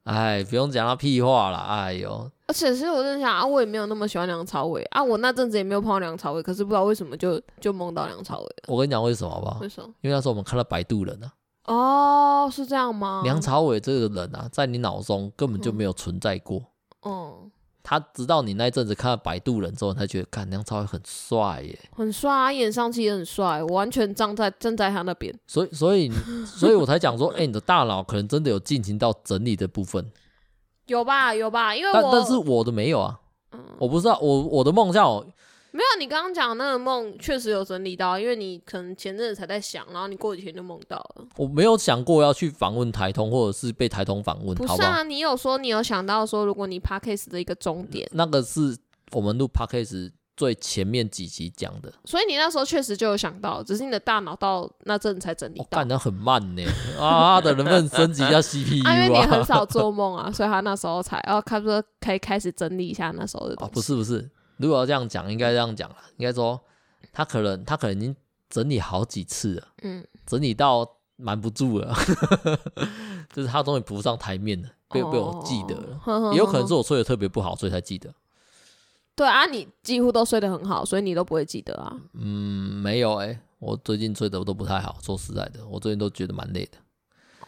[0.04, 2.30] 哎，不用讲那屁话了，哎呦！
[2.48, 8.48] 而且其实我在想啊，我也没有那么喜欢梁朝伟啊，我那阵子也没有碰到梁朝伟，可是不知道为什么就就梦到梁朝伟。
[8.67, 9.60] 我跟你讲为什么好不好？
[9.62, 9.89] 为什么？
[10.02, 11.32] 因为那时候我们看了《摆渡人》啊。
[11.67, 13.22] 哦，是这样吗？
[13.24, 16.62] 梁朝伟这个人啊，在你脑中根本就没有存在过。
[17.06, 17.34] 嗯。
[17.43, 17.52] 嗯
[17.89, 25.34] 他直到你那一阵子看了《摆渡人》之后，他觉得看梁朝伟很帅耶，很帅啊，演上去也很帅，我完全站在站在他那边。
[25.47, 26.12] 所以，所以，
[26.45, 30.06] 所以我才讲说，哎、欸，你的大脑可能真的有进行到整理的部分，
[30.86, 33.19] 有吧，有吧，因为我但但是我的没有啊，
[33.54, 35.25] 嗯、我不知道，我我的梦想。
[35.71, 41.25] 没有，你刚刚讲的那个梦确实有整理到，因为你可能前阵子才在想，然后你过几天就梦到了。
[41.38, 44.55] 我没有想过要去访问台通，或者是被台通访问。
[44.55, 48.75] 不是啊，好好你有说你有想到说，如果你 Podcast 的一个终点，那个是
[49.12, 51.93] 我们录 Podcast 最前面几集讲的。
[52.05, 55.65] 所以你那时候确实就有想到，只是你的大脑到那阵才整理到。
[55.69, 56.63] 干得很慢呢，
[56.99, 58.91] 啊的能不能升级一下 CPU 啊？
[58.91, 63.71] 啊因为你很少做梦啊，所以他那时候才哦，他说可以开始整理一下那时候的东西。
[63.71, 64.29] 啊，不是不是。
[64.60, 66.62] 如果要这样讲，应该这样讲了，应该说
[67.12, 68.15] 他可能他可能已经
[68.50, 71.93] 整理好几次了，嗯，整理到瞒不住了，
[73.34, 78.13] 就是他终于浮上台面了，被被我记得了，哦、也有可能是我睡得特别不好，所以才记得。
[79.15, 81.93] 对啊，你几乎都睡得很好，所以你都不会记得啊。
[82.13, 86.78] 嗯，没有哎、欸，我最近睡得都不太好，说实在的，我最近都觉得蛮累的。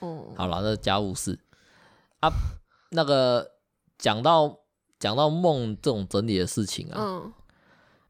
[0.02, 1.40] 哦，好了，那家务事
[2.20, 2.30] 啊，
[2.90, 3.52] 那个
[3.98, 4.60] 讲到
[5.02, 7.34] 讲到梦这种整理的事情啊，嗯，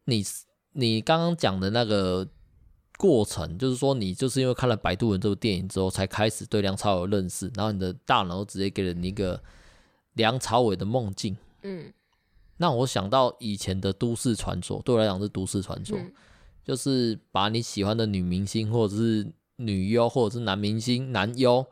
[0.04, 0.24] 你
[0.74, 2.28] 你刚刚讲的那个
[2.98, 9.42] 过程，就是说你就是因为看了《摆渡人》这部电影之后，才开始对梁朝伟认识，然后你的大脑直接给了你一个
[10.14, 11.92] 梁朝伟的梦境，嗯。
[12.58, 16.14] 那我想到以前的都市传说，对我来讲是都市传说，嗯、
[16.64, 21.66] 就是把你喜欢的女明星或者是女优或者是男明星男优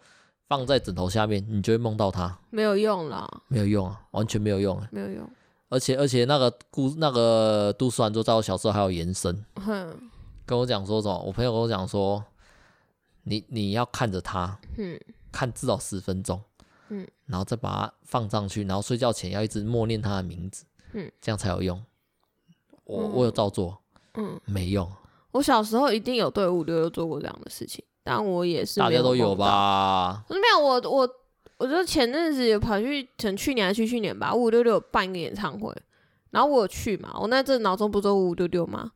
[0.50, 2.38] 放在枕头下面，你就会梦到他。
[2.50, 5.30] 没有用啦，没有用啊，完全没有用，啊没有用。
[5.70, 9.96] 而且而且那个故那个都市传说在我小时候还有延伸，哼，
[10.44, 11.18] 跟我讲说什么？
[11.20, 12.24] 我朋友跟我讲说，
[13.24, 15.00] 你你要看着他，嗯，
[15.32, 16.42] 看至少十分钟，
[16.90, 20.66] 嗯，然后再把它放上去，然后睡觉前要一直默念他的名字。
[20.94, 21.80] 嗯，这样才有用。
[22.86, 23.78] 我我有照做，
[24.16, 24.92] 嗯，没用。
[25.30, 30.24] 我小时候一定有对五六六做过这样的事情，但我也是大家都有吧？
[30.30, 31.10] 没有，我我
[31.58, 35.76] 我就前阵子有跑去，可能去年还是去去年吧，五五六六办一个演唱会，
[36.32, 38.92] 然后我有去嘛，我那阵脑中不都五五六六吗？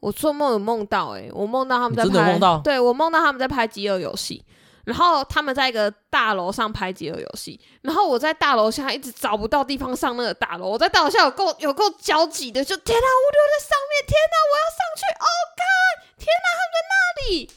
[0.00, 4.44] 我做梦有梦到、欸，诶，我梦到他们在拍，对我梦到他们在拍饥饿游戏。
[4.84, 10.68] 然后他们在一个大楼上拍饥饿游戏，然后我在大楼下一直找不到地方上那个大楼。
[10.68, 17.50] 我在大楼下有够有够焦急的，就天哪，五六在上面，天哪，我要上去！Oh God，天哪，他们在那里。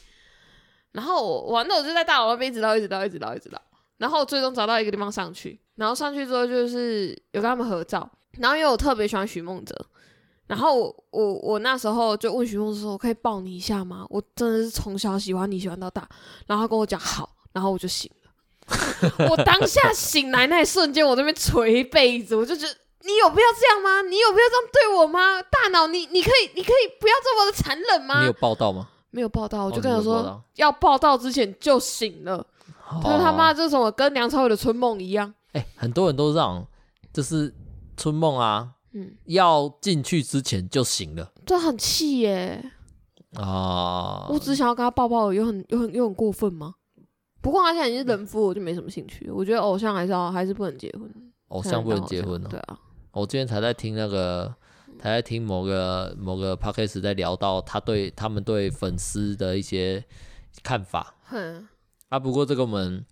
[0.98, 3.62] 然后我玩的，我就在大楼那边一直捞，一直捞，一直捞，一直捞。
[3.98, 8.10] 然后最终找到一个地方上去，然后上去之后就是有跟他们合照。
[8.40, 9.76] 然后因为我特别喜欢许梦哲，
[10.48, 16.08] 然后我我那时候就问许梦哲说：“我可以抱你一下吗？”我真的是从小喜欢你喜欢到大。
[16.48, 19.28] 然后他跟我讲好，然后我就醒了。
[19.30, 24.02] 我当下醒来那一瞬间，我这边捶被子，我就觉得你有必要这样吗？
[24.02, 25.40] 你有必要这样对我吗？
[25.42, 28.20] 大脑，你你可以你可以不要这么的残忍吗？
[28.22, 28.88] 你有报道吗？
[29.10, 32.36] 没有报道，我就跟他说、哦、要报道之前就醒了。
[32.90, 35.32] 哦、他他妈这什么跟梁朝伟的春梦一样？
[35.52, 36.66] 哎、欸，很多人都这样，
[37.12, 37.54] 就是
[37.96, 38.74] 春梦啊。
[38.92, 42.72] 嗯，要进去之前就醒了，这很气耶！
[43.34, 46.74] 啊，我只想要跟他抱抱，有很有很有很过分吗？
[47.42, 49.30] 不过他现在已经是人夫，我就没什么兴趣。
[49.30, 51.02] 我觉得偶像还是要还是不能结婚，
[51.48, 52.50] 偶像不能结婚呢、喔。
[52.50, 52.78] 对啊，
[53.12, 54.54] 我今天才在听那个，
[54.98, 60.04] 才在听某个某个 podcast 在聊到他对他们对粉丝的一些
[60.62, 61.14] 看法。
[61.24, 61.68] 哼，
[62.08, 63.04] 啊，不过这个我们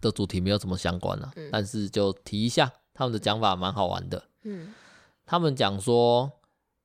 [0.00, 4.24] 的主题没有什么相关了、啊，嗯、但是就提一下他们的讲法蛮好玩的。
[4.42, 4.74] 嗯。
[5.24, 6.30] 他们讲说，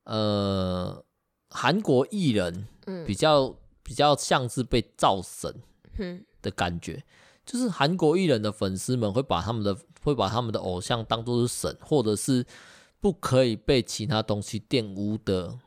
[0.04, 1.04] 呃，
[1.50, 2.68] 韩国艺人
[3.04, 5.52] 比较、嗯、比较像是被造神
[6.40, 7.02] 的感觉，嗯、
[7.44, 12.46] 就是韩国艺人的粉丝们会把他们的会把他们的偶像当做是神，或者是
[13.00, 15.58] 不可以被其他东西玷污的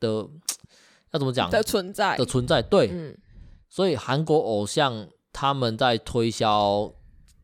[0.00, 0.28] 的，
[1.12, 3.16] 要怎么讲的存在的存在，对，嗯、
[3.68, 6.92] 所以韩国偶像他们在推销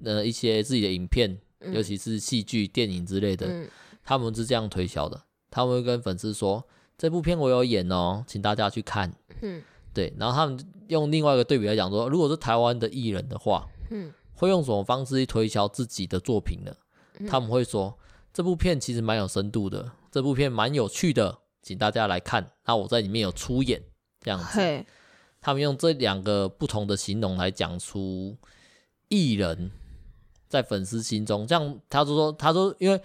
[0.04, 3.46] 呃一些自己的影片，嗯、尤其是戏剧、电影之类的。
[3.46, 3.68] 嗯
[4.02, 6.64] 他们是这样推销的，他们会跟粉丝说，
[6.98, 9.12] 这部片我有演哦，请大家去看。
[9.40, 9.62] 嗯，
[9.94, 10.12] 对。
[10.18, 16.74] 然后他们用另外一个对比来讲说，如果是台湾的艺人的话，嗯，会用什么方式去推销自己的作品呢？
[17.20, 17.96] 嗯、他们会说，
[18.32, 22.52] 这部片其实蛮有深度的，这部片蛮有趣的，请大家来看。
[22.64, 23.82] 那我在里面有出演，
[24.20, 24.84] 这样子。
[25.40, 28.36] 他们用这两个不同的形容来讲出
[29.08, 29.70] 艺人
[30.48, 33.00] 在粉丝心中，这样他就说，他说因为。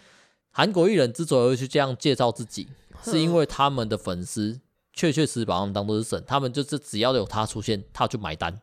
[0.58, 2.70] 韩国艺人之所以会去这样介绍自己，
[3.04, 4.62] 是因为他们的粉丝
[4.94, 8.62] 确确实实把他们当做是神，他们就是只要有他出现，他就买单。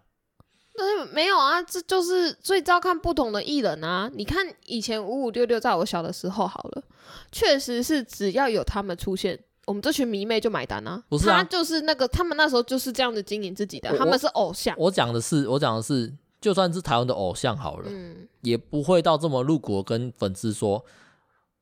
[0.82, 4.10] 那没有啊，这就是所以照看不同的艺人啊。
[4.14, 6.82] 你看以前五五六六，在我小的时候好了，
[7.30, 11.02] 确实是只要有他们出现，我们这群迷妹就买单啊。
[11.08, 14.74] 不是啊，他就是那个，他们那时候就是这样子经营自己的，他们是偶像。
[14.78, 20.84] 我讲的是，我讲的是，就算是台湾的偶像好了，嗯，也不会到这么露骨跟粉丝说。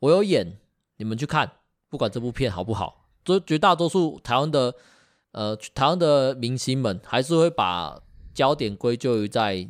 [0.00, 0.56] 我有演，
[0.96, 1.50] 你们去看，
[1.90, 4.74] 不管这部片好不好，就绝大多数台湾的
[5.32, 8.00] 呃台湾的明星们还是会把
[8.40, 9.68] 焦点归咎于在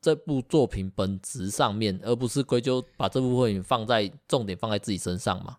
[0.00, 5.58] 这部作品本质上面，而不是归咎把这部分放在重点放在自己身上嘛。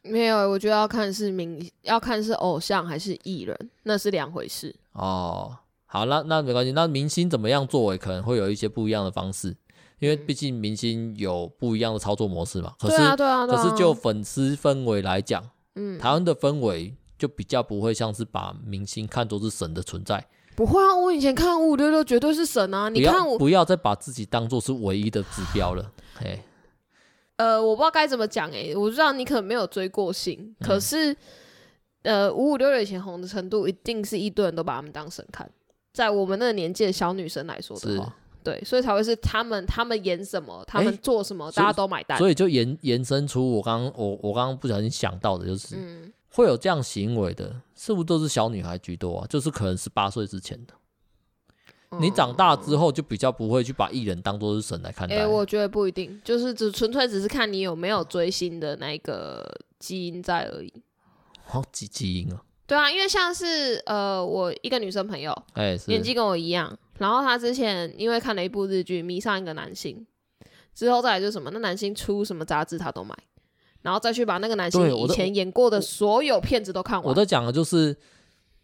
[0.00, 4.74] 没有，我觉得要看是明要看是偶像还是艺人，那是两回事。
[4.92, 9.54] 哦，好，那那没关系，那明星怎么样作为可能会有一些不一样的方式。
[9.98, 15.44] 因为毕竟明星有不一样的操作模式嘛，可是，可是就粉丝氛围来讲，
[15.74, 20.26] 嗯，台湾的氛围就比较不会像是把明星看作是神的存在。
[20.56, 22.88] 不会啊，我以前看五五六六绝对是神啊！
[22.88, 25.90] 你看我不要再把自己当做是唯一的指标了。
[26.14, 26.38] 嘿，
[27.36, 31.16] 呃，我不知道该怎么讲诶，我知道你可能没有追过星，嗯、可是
[32.02, 35.50] 呃，五五六六以前红的程度，一定是一堆人都把他们当神看。
[35.92, 38.14] 在我们那个年纪的小女生来说的话，
[38.44, 42.16] 对，所以才会是他们，他们演什么，他们做什么，大家都买单。
[42.18, 45.74] 所以就延延伸出我刚我我刚刚不小心想到的就是。
[45.76, 49.26] 嗯会有这样行为的，是不是都是小女孩居多啊？
[49.28, 50.74] 就是可能十八岁之前的。
[51.90, 55.14] 嗯、你长大之后就比较不会去把艺人当做是神来看待。
[55.14, 60.72] 哎、欸，我觉得不一定，就是只纯粹只是看你有没有追星的那个基因在而已。
[61.44, 62.42] 好、哦，几基因啊？
[62.66, 70.04] 对啊，因为像是呃，我一个女生朋友，哎、欸，年纪跟我一样，然后她之前因为看了一部日剧，迷上一个男星，
[70.74, 73.16] 之后再来就是什么，那男星出什么杂志她都买。
[73.84, 77.06] 然后再去把那个男星以前演过的所有片子都看完。
[77.06, 77.94] 我在讲的就是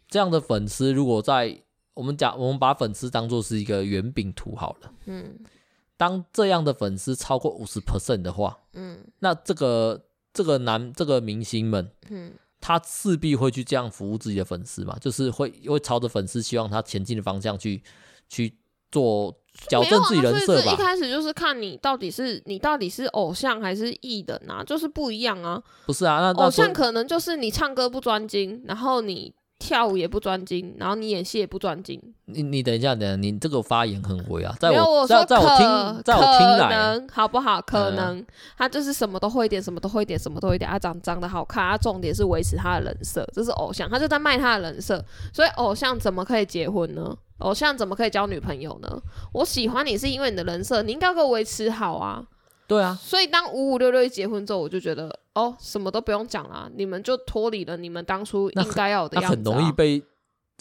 [0.07, 1.61] 这样的粉丝，如果在
[1.93, 4.91] 我们讲，我们把粉丝当做是一个圆饼图好了。
[5.05, 5.37] 嗯。
[5.95, 17.83] 当这样的粉丝超过五十 percent 的话，嗯，那这个这个男这个明星们，嗯，他势必会去这样服务自己的粉丝嘛，就是会会朝着粉丝希望他前进的方向去
[18.27, 18.57] 去
[18.91, 19.37] 做。
[19.67, 20.71] 矫正自己人设吧。
[20.71, 25.61] 一开始就是看你到底是你到底是偶像还是艺人啊，就是不一样啊。
[25.85, 32.01] 不是啊，那偶像可能就是你唱歌不专精，然后你跳舞也不专精，然后你演戏也不专精。
[32.25, 34.55] 你你等一下，等一下，你这个发言很微啊。
[34.59, 37.61] 在我在在我听，在我听来，可能好不好？
[37.61, 38.25] 可能
[38.57, 40.67] 他就是什么都会一点，什么都会一点，什么都会一点。
[40.67, 45.03] 他长长得好看，他重点是维持他的人设，这是偶像，他就在卖他的人设。
[45.31, 47.15] 所以偶像怎么可以结婚呢？
[47.41, 49.01] 偶像怎么可以交女朋友呢？
[49.33, 52.23] 我喜欢你是因为你的人设，你应该要给我维持好啊。
[52.67, 59.41] 对啊，所以当五五六六一结婚之后，我就觉得哦，什么都不用讲了，你们就脱离了你们当初应该要的样子啊。
[59.43, 60.01] 那很容易被，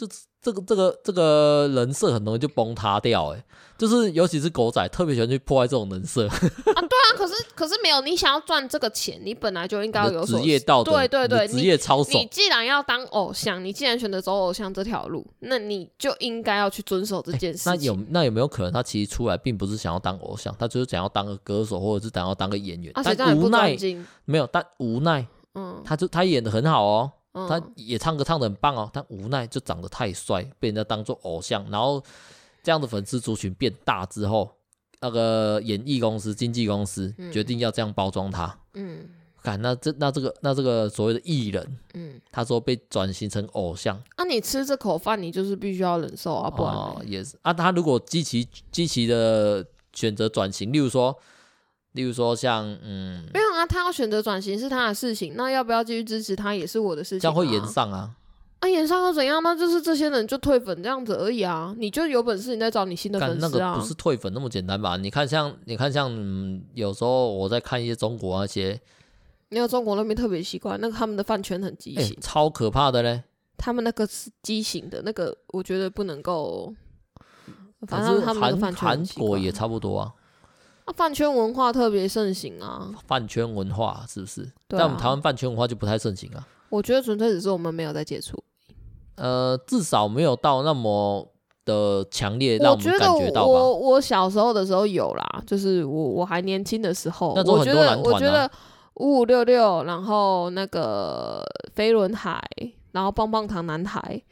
[0.01, 0.07] 就
[0.41, 3.45] 这个这个这个人设很容易就崩塌掉，欸，哎，
[3.77, 6.39] 就是尤其是狗仔特别喜欢去破坏这种人设 啊。
[6.41, 12.19] 对啊，可是可是没有，你想要赚这个钱，你本来就应该要有职业道德，对对对，职业操守。
[12.19, 17.73] 你既然要当偶像，你既然选择走偶像这条路，那你就应该要去遵守这件事情。
[17.73, 23.77] 欸， 那有那有没有可能他其实出来并不是想要当偶像，他就是想要当个歌手，或者是想要当个演员，啊，但无奈
[24.25, 27.13] 没有，但无奈，嗯，他就他演的很好哦。
[27.33, 31.65] 嗯、他也唱歌唱得很棒哦，但无奈就长得太帅，被人家当做偶像。
[31.71, 32.03] 然后
[32.63, 34.51] 这样的粉丝族群变大之后，
[35.01, 38.59] 那个演艺公司、经纪公司决定要这样包装他。
[38.75, 39.09] 嗯，
[39.43, 43.97] 看那这那这个那这个所谓的艺人，嗯，他说被转型成偶像。
[44.17, 47.53] 那、啊、你吃这口饭，你就是必须要忍受啊，不然哦也是啊。
[47.53, 51.17] 他如果积极积极的选择转型，例如说。
[51.93, 57.23] 例如说像嗯，没有啊，他要选择转型是他的事情，那要不要继续支持他也是我的事情，啊。
[57.23, 58.11] 这样会延上啊？
[58.61, 59.43] 啊，延上又怎样？
[59.43, 61.75] 那就是这些人就退粉这样子而已啊！
[61.79, 63.51] 你就有本事你再找你新的粉丝啊！
[63.53, 64.97] 那个不是退粉那么简单吧？
[64.97, 68.79] 你看像你看像嗯，有时候我在看一些中国那些，
[69.49, 73.23] 没有中国那边特别奇怪，那个他们的饭圈很畸形，欸，超可怕的嘞！
[73.57, 76.73] 他们那个是畸形的，那个我觉得不能够。
[77.89, 80.13] 反正他们韩韩国也差不多啊。
[80.93, 82.91] 饭圈文化特别盛行啊！
[83.07, 84.51] 饭圈文化是不是？
[84.69, 86.47] 在、啊、我们台湾饭圈文化就不太盛行啊。
[86.69, 88.43] 我觉得纯粹只是我们没有在接触。
[89.17, 91.29] 呃，至少没有到那么
[91.65, 93.53] 的强烈，让我们感觉到吧。
[93.53, 98.51] 我我小时候的时候有啦，就是我我还年轻的时候，我觉得我觉得
[98.95, 102.43] 五五六六，然后那个飞轮海，
[102.93, 104.23] 然后棒棒糖男孩，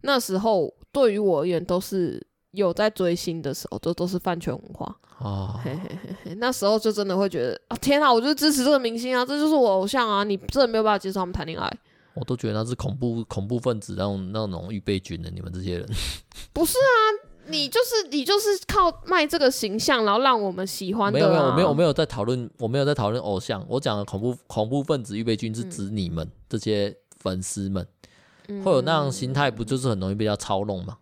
[0.00, 4.96] 那时候对于我而言都是有在追星的时候，都都是饭圈文化。
[5.18, 10.22] 哦，嘿嘿嘿嘿，那时候就真的会觉得啊，天啊，我就支持这个明星啊，这就是我偶像啊！
[10.22, 11.68] 你真的没有办法接受他们谈恋爱，
[12.14, 15.88] 我都觉得那是恐怖恐怖分子那种那种预备军的，你们这些人
[16.52, 17.26] 不是啊？
[17.50, 21.22] 你就是你就是靠卖这个形象，然后让我们喜欢的、啊。
[21.22, 27.84] 没有没有，我没有我没有在讨论，我没有在讨论偶像，我讲的恐怖恐怖分子预备军是指你们、嗯、这些粉丝们、
[28.48, 30.98] 嗯、会有那样心态，不就是很容易被他操弄吗？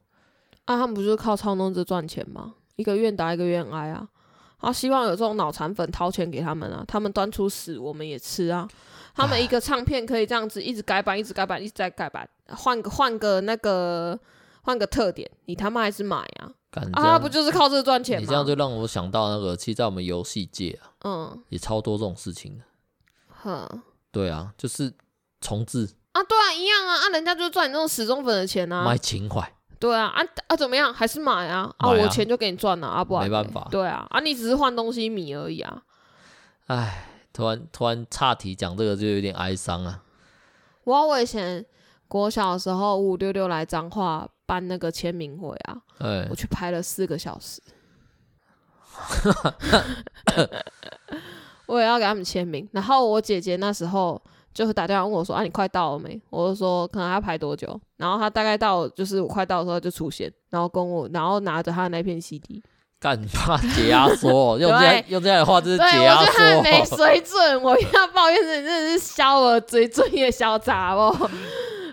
[0.67, 2.55] 啊，他们不就是靠操弄这赚钱吗？
[2.77, 4.07] 一个愿打一个愿挨啊！
[4.59, 8.69] 啊希望有这种脑残粉掏钱给他们啊，他们端出屎我们也吃啊。
[9.15, 14.19] 他们一个唱片可以这样子一直改版，一直改版，一直在改版，换个换个那个
[14.61, 16.53] 换个特点，你他妈还是买啊？
[16.93, 18.21] 啊，不就是靠这赚钱吗？
[18.21, 22.65] 你这样就让我想到那个，其实在我们游戏界啊，嗯，也超多这种事情的。
[23.29, 23.67] 哼，
[24.11, 24.93] 对啊，就是
[25.41, 29.56] 重置啊，对啊，一样啊，啊，人家就赚你那种死忠粉的钱啊，卖情怀。
[29.79, 30.93] 对啊，啊啊怎么样？
[30.93, 31.73] 还是买啊！
[31.79, 33.69] 啊，啊我钱就给你赚了啊，不然，没办法。
[33.71, 35.83] 对啊，啊你只是换东西米而已啊。
[36.69, 40.03] 唉，突然突然岔题讲这个就有点哀伤啊。
[40.85, 41.65] 我我以前
[42.09, 47.61] 国小的时候五五六六来彰化办那个签名会啊，哎，我去排了四个小时，
[51.67, 52.69] 我也要给他们签名。
[52.73, 54.21] 然后我姐姐那时候
[54.57, 62.63] 就打电话问我说：“啊，你快到了没？”我就说：“可能还要排多久？”然后他大概到就是我快到的时候就出现，然后跟我，然后拿着他的那片 CD。
[62.99, 64.59] 干嘛解压缩？
[64.59, 66.33] 用这样用这样的话就是解压缩。
[66.33, 71.15] 对，我觉得他没水准，我要抱怨是，真的是消我最专业小杂哦。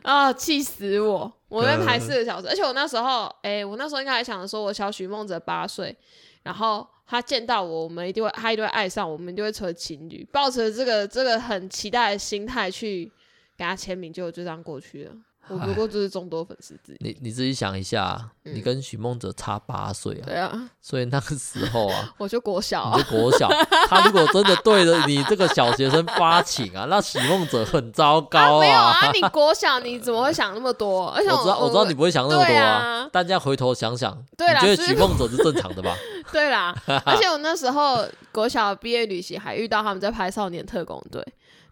[0.03, 1.31] 啊，气死我！
[1.49, 5.95] 我在排四个小时，而且我那时候，哎、欸，我那时候应该还想着说，我小许梦哲八岁，
[6.43, 13.11] 然后他见到我，我们一定会，他一定会爱上我们，就会成为情侣，抱着这个这个很期待的心态去
[13.57, 15.15] 给他签名，就就这样过去了。
[15.49, 16.97] 我不过就是众多粉丝之一。
[16.99, 20.23] 你你自己想一下，嗯、你跟许梦哲差八岁啊。
[20.25, 20.69] 对啊。
[20.81, 22.95] 所以那个时候啊， 我就国小啊。
[22.97, 23.49] 你就国小，
[23.89, 28.59] 他如果真的对着你这个小学生发情啊，那许梦哲很糟糕啊，啊。
[28.61, 31.09] 没有啊，你 国小你怎么会想那么多？
[31.09, 33.09] 而且我，我知道，我知道你不会想那么多啊。
[33.11, 35.95] 大家、啊、回头想想，对啦，你觉得许梦哲是正常的吧？
[36.31, 36.73] 对啦。
[37.05, 41.21] 而且我那时候国小毕业旅行还遇到他们在拍《少年特工队》，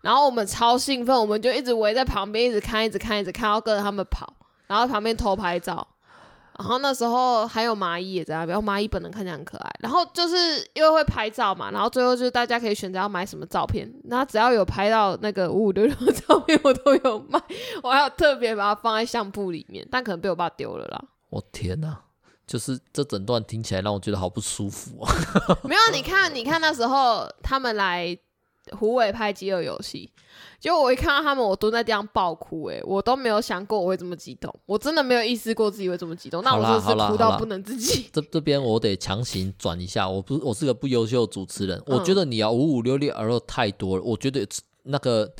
[0.02, 4.34] 然后我们超兴奋，我们就一直围在旁边，一直看，一直看，一直看，要跟着他们跑。
[4.68, 5.86] 然后旁边偷拍照，
[6.58, 9.70] 然后那时候还有蚂蚁也在那边，蚂蚁本人看起来很可爱。
[9.80, 17.38] 然后就是因为会拍照嘛，然后最后就是大家可以选择要买什么照片，那只要有拍到那个五五六六的照片，我都有卖。
[17.84, 21.04] 我还有特别把它放在相簿里面，但可能被我爸丢了啦。
[21.30, 22.00] 我天哪，
[22.48, 25.14] 就是这整段听起来让我觉得好不舒服啊！
[25.64, 28.18] 没有，你看，你看那时候他们来
[28.78, 30.10] 虎尾拍饥饿游戏。
[30.60, 36.44] 结果我一看到他们，我蹲在地上爆哭，欸，诶，我都没有想过我会这么激动，我真的没有意识过自己会这么激动。
[36.44, 38.06] 那我真的是哭到不能自己。
[38.14, 44.48] 这这边我得强行转一下，我不我是个不优秀的主持人，嗯、我觉得你要五五六六而太多了，我觉得
[44.84, 45.32] 那个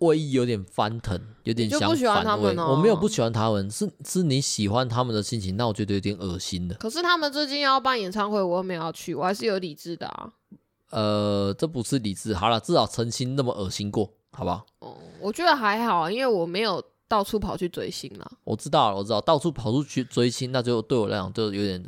[0.00, 1.94] 胃有点翻腾，有点想反胃。
[1.94, 2.72] 就不喜欢他们哦。
[2.72, 6.74] 我没有不喜欢他们，是是你喜欢他们的心情，那我觉得有点恶心的。
[6.74, 10.32] 可是他们最近要办演唱会，我又没有要去，我还是有理智的啊。
[10.94, 12.32] 呃，这不是理智。
[12.32, 14.10] 好了，至少曾经那么恶心过。
[14.36, 14.66] 好不好？
[14.80, 18.28] 哦，我觉得还好，因为我没有到处跑去追星啦。
[18.42, 21.80] 我知道了，我知道，到处跑出去追星，那就对我来讲就有点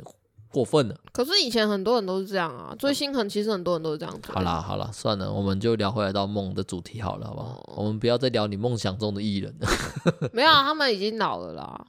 [0.49, 0.95] 过分了。
[1.11, 4.31] 可是以前很多人都是这样啊，追星很其实很多人都是这样子。
[4.31, 7.47] 好啦好啦，算了，我们就聊回来到梦的主题好了，好不好？
[7.67, 9.67] 哦、我们不要再聊你梦想中的艺人了。
[10.31, 11.85] 没有啊，他们已经老了啦。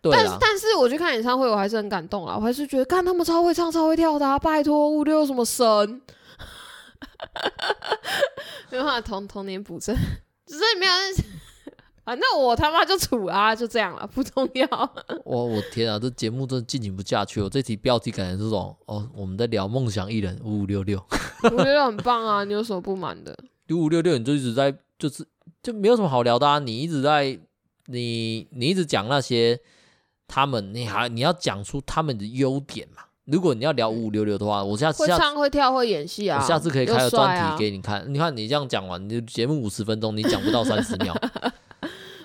[0.00, 4.38] 对，但是但是我去看演唱会，我还是很感动啊，我还是觉得看他们超会唱、超会跳的啊！
[4.38, 5.66] 拜托，五六有什么神？
[8.70, 9.94] 没办法童童年补正，
[10.46, 11.22] 只是没有认识。
[12.04, 14.66] 反正我他妈就处啊，就这样了，不重要。
[15.24, 17.40] 我我天啊，这节目真的进行不下去。
[17.40, 20.98] 我这题标题感觉这种哦，我们在聊梦想艺人五五六六，
[21.50, 23.36] 五五六六很棒啊，你有什么不满的？
[23.70, 25.26] 五五六六，你就一直在就是
[25.62, 26.58] 就没有什么好聊的啊。
[26.58, 27.38] 你一直在
[27.86, 29.60] 你你一直讲那些
[30.28, 33.02] 他们，你还你要讲出他们的优点嘛。
[33.24, 38.00] 如果你要聊五五六六的话，我下次会唱会跳会演戏啊，我下次可以开个专题给你看。
[38.00, 41.14] 啊、你看你这样讲完，你的节目五十分钟，你讲不到三十 秒。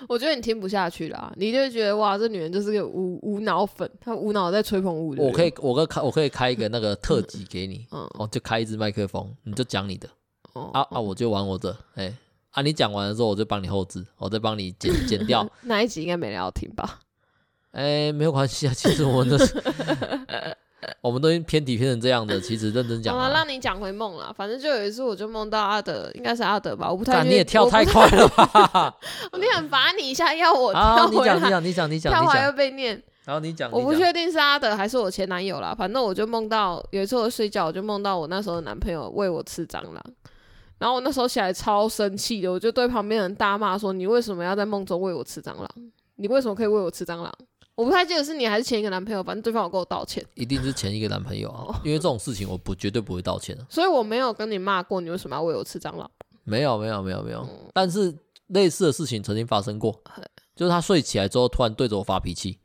[0.06, 5.30] 我觉得你听不下去啦，你就觉得哇，这女人就是个无无脑粉，她无脑在吹捧五五六六。
[5.30, 10.08] 我可以，我可开，我可以开一个那个特辑给你，嗯，哦，就开一支麦克风，你就讲你的，
[10.52, 12.16] 哦、啊啊，我就玩我的，哎、欸，
[12.50, 15.46] 啊，你讲完了之后，我就帮你后置，我再帮你剪 剪掉。
[15.62, 17.00] 那一集应该没人要听吧？
[17.74, 19.54] 哎、欸，没有关系啊，其实我们都是。
[21.00, 24.30] 我们都已经偏题偏成这样的，其实认真讲，好了，让你讲回梦了。
[24.36, 27.24] 反正就有一次，我就梦到阿德，应该是阿德吧，我不太。
[27.24, 28.94] 你也跳太快了吧？
[29.32, 31.34] 我你很罚你一下，要我跳回来。
[31.34, 33.02] 你讲，你讲，你讲，你讲，跳回来又被念。
[33.24, 35.74] 然后你讲，我不确定是阿德还是我前男友啦。
[35.76, 40.02] 反正我就梦到有一次我睡觉，我就梦到我那时候的男朋友喂我吃蟑螂，
[40.78, 45.68] 然后我那时候起来超生气的，我就对旁边人大骂说：“你为什么要在梦中喂我吃蟑螂？
[46.16, 47.32] 你为什么可以喂我吃蟑螂？”
[47.76, 50.24] 我不太记得是你还是前一个男朋友，反正对方有跟我道歉。
[50.34, 53.66] 一定是前一个男朋友啊，因为这种事情我不绝对不会道歉的。
[53.68, 56.08] 所以我没有跟你骂过，你为什么要喂我吃蟑螂？
[56.44, 57.40] 没有，没有，没有，没有。
[57.40, 58.14] 嗯、但是
[58.48, 60.00] 类似的事情曾经发生过，
[60.54, 62.60] 就是他睡起来之后突然对着我发脾气。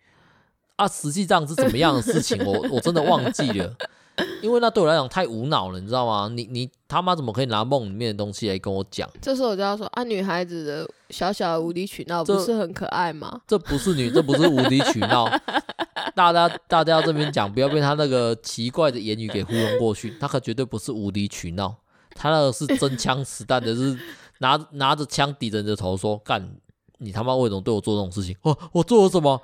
[0.75, 3.75] 啊，实际上是怎么样的事情，我我真的忘记了。
[4.41, 6.29] 因为那对我来讲太无脑了，你知道吗？
[6.33, 9.09] 你你他妈怎么可以拿梦里面的东西来跟我讲？
[9.21, 13.41] 这时候我就要说啊，女孩子的小小的无理取闹不是很可爱吗？
[13.47, 15.29] 这，不是女，这不是无理取闹。
[16.15, 20.15] 大家大家这边讲，不要被他那个奇怪的言语给糊弄过去。
[20.19, 21.75] 他可绝对不是无理取闹，
[22.15, 23.97] 他那个是真枪实弹的，是
[24.39, 26.49] 拿拿着枪抵着你的头说干，
[26.97, 28.35] 你他妈为什么对我做这种事情？
[28.41, 29.41] 我我做了什么？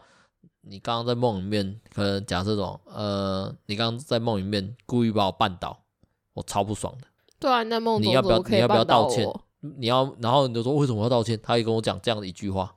[0.67, 5.79] 你刚刚在梦里面，可能假设这种，呃，你刚刚在梦里面故意把我绊倒，
[6.33, 7.07] 我超不爽的。
[7.39, 9.27] 对啊，你在梦中你要不要你要不要道歉？
[9.77, 11.39] 你要，然后你就说为什么要道歉？
[11.41, 12.73] 他也跟我讲这样的一句话，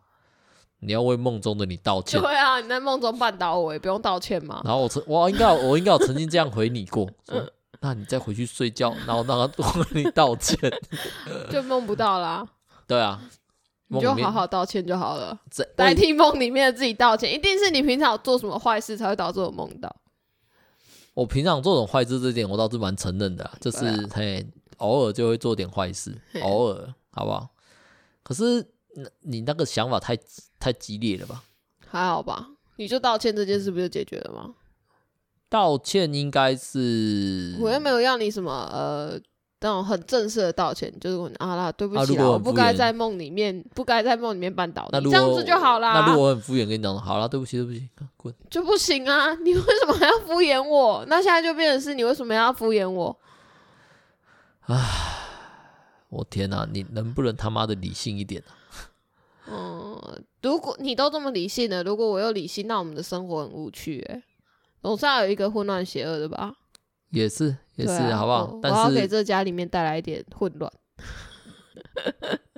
[0.80, 2.20] 你要为梦中的你道歉。
[2.20, 4.60] 对啊，你在梦中绊倒我，也不用道歉嘛。
[4.64, 7.42] 然后我曾，我应该，我应该有曾经这样回你过，说，
[7.80, 10.58] 那你再回去睡觉，然后让他 为你道歉，
[11.50, 12.46] 就梦不到啦。
[12.86, 13.20] 对啊，
[13.90, 15.38] 你就好好道歉就好了，
[15.74, 17.32] 代替梦里面的自己道歉。
[17.32, 19.94] 一定是你平常有做什么坏事才会导致我梦到。
[21.14, 27.48] 我平常做这种坏事这点，我倒是蛮承认的啦，就是、啊、嘿，偶尔就会做点坏事，偶尔，好不好？
[28.22, 28.64] 可是
[29.22, 30.16] 你那个想法太
[30.60, 31.42] 太激烈了吧？
[31.88, 32.50] 还好吧？
[32.76, 34.54] 你就道歉这件事不就解决了吗？
[35.48, 39.18] 道歉应该是，我又没有要你什么呃。
[39.60, 45.94] 那种很正式的道歉，就是我啊啦，对不起啦，啊、我不该在梦里面，不该在梦里面绊倒你，这样子就好啦。
[45.94, 49.34] 那如果我很敷衍跟你讲，好啦，对不起，对不起，滚，就不行啊！
[49.42, 51.04] 你为什么还要敷衍我？
[51.08, 53.18] 那现在就变成是你为什么要敷衍我？
[54.66, 54.76] 唉，
[56.08, 58.54] 我天哪、啊，你能不能他妈的理性一点呢、啊？
[59.50, 64.22] 嗯，如果你都这么理性了，如果我又理性，那我们的生活很无趣哎，
[64.82, 66.54] 总是要有一个混乱邪恶的吧？
[67.10, 68.44] 也是也是，啊、好不好？
[68.44, 70.70] 我但是我要给这家里面带来一点混乱，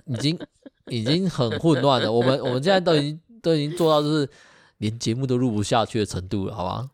[0.07, 0.39] 已经
[0.87, 2.11] 已经很混乱了。
[2.11, 4.29] 我们我们现在都已经都已经做到就是
[4.79, 6.89] 连节目都录不下去的程度了，好吧？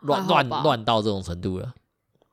[0.00, 1.74] 乱乱乱到这种程度了，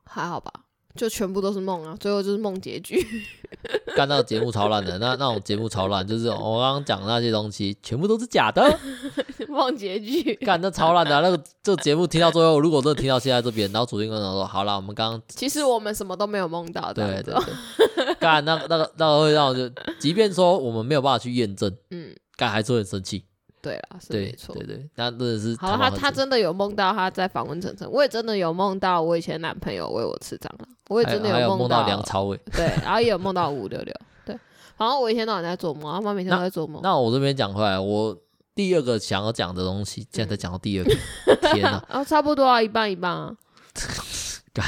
[0.06, 0.63] 还好吧？
[0.96, 3.04] 就全部都是梦啊，最后就是梦结局。
[3.96, 8.78] 干到节目超烂的，那那种节目超烂，就是我刚刚讲的那些东西全部都是假的。
[9.48, 19.70] 梦结局，干那超烂的、啊，那个这个节目听到最后，如果真的听到现在这边，然后主持人跟我说：“好了，我们刚刚其实我们什么都没有梦到。”对对对，干那个那个那个会让我就，
[20.00, 23.24] 即便说我们没有办法去验证，嗯，干还是会很生气。
[23.64, 25.74] 对啦，是没错，对对对，那真的是好。
[25.78, 33.94] 他他真的有梦到他在访问晨晨，我也真的有梦到我以前男朋友为我吃蟑螂，我也真的有梦到梁朝伟，对，然后也有梦到五六六，
[34.26, 34.38] 对，
[34.76, 36.82] 然后我一天到晚在做梦，他妈每天都在做梦。
[36.82, 38.14] 那我这边讲回来，我
[38.54, 40.94] 第二个想要讲的东西，现在才讲到第二个，
[41.54, 43.34] 天哪，啊，差不多啊，一半一半啊。
[44.52, 44.66] 干，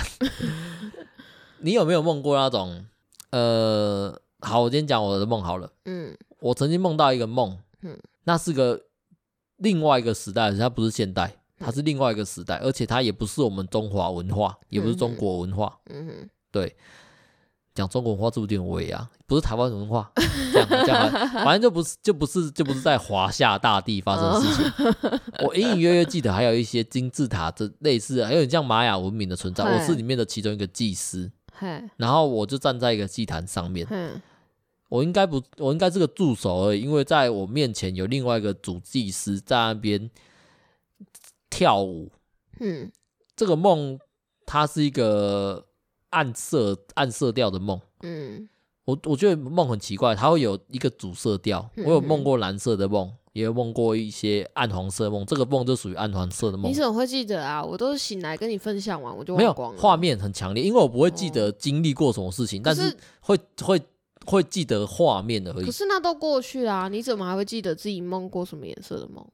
[1.59, 2.87] 你有没有梦过那种？
[3.31, 8.81] 呃，好，我今天讲我的梦好了，嗯，我曾经梦到一个梦，嗯，那是个。
[9.59, 15.79] 另外一个时代，它不是现代，它是另外一个时代，而且它也不是我们中华文化，也不是中国文化。
[15.91, 16.77] 嗯哼，对，
[17.75, 19.11] 讲中国文化是不是有点伪啊？
[19.27, 20.11] 不是台湾文化，
[20.53, 21.11] 这样这样，
[21.43, 25.21] 反正就不是，就不是，就不是在华夏大地发生的事情。
[25.45, 29.65] 我隐隐约约记得还有一些金字塔这类似，还有点像玛雅文明的存在。
[29.65, 31.31] 我是里面的其中一个祭司，
[31.97, 33.87] 然后我就站在一个祭坛上面。
[34.89, 40.09] 我应该不，我应该是个助手而已，因为在我面前有另外一个主祭司在那边
[41.51, 42.13] 跳舞。
[42.61, 42.91] 嗯，
[43.35, 43.99] 这个梦
[44.47, 45.67] 它是一个
[46.11, 47.81] 暗色暗色调的梦。
[48.03, 48.49] 嗯，
[48.85, 51.69] 我我觉得梦很奇怪，它会有一个主色调。
[51.85, 55.27] 我有梦过蓝色的梦，也有梦过一些暗黄色梦。
[55.27, 56.71] 这个梦就属于暗黄色的梦。
[56.71, 57.61] 你怎么会记得啊？
[57.61, 63.83] 我都是醒来跟你分享完我就没有画面很强烈，因为我不会记得经历过什么事情，但是会会。
[64.27, 65.65] 会记得画面而已。
[65.65, 69.27] 可是那都过去啦，啊，你怎么还会记得自己梦过什么颜色的梦？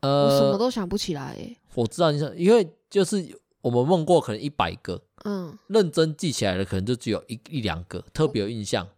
[0.00, 1.56] 呃，我什么都想不起来诶。
[1.74, 8.84] 我知道你想，因为就是我们梦过可能一百个，嗯，认真记起来的可能就只有一一两个特别有印象。
[8.86, 8.88] 哦，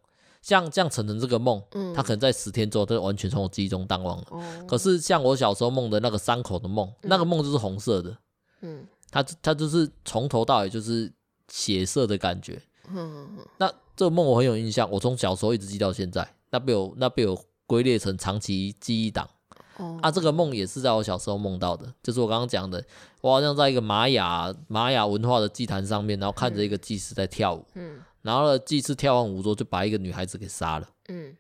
[0.41, 4.27] 像像晨晨这个梦，嗯，他可能在十天之后，他就完全从我记忆中淡忘了。
[4.31, 8.17] 哦，可是像我小时候梦的那个伤口的梦，嗯，那个梦就是红色的，
[8.61, 11.13] 嗯，它它就是从头到尾就是
[11.49, 12.63] 血色的感觉。
[12.89, 13.73] 嗯，那。
[13.95, 19.29] 这个梦我很有印象，我从小时候一直记到现在，那被我那被我归列成长期记忆档。
[19.77, 22.85] 哦，啊，这个梦也是在我小时候梦到的，就是我刚刚讲的，
[23.23, 31.35] 我好像在一个玛雅玛雅文化的祭坛上面，然后看着一个祭司在跳舞，嗯，然后呢，祭司跳完舞之后就把一个女孩子给杀了，嗯，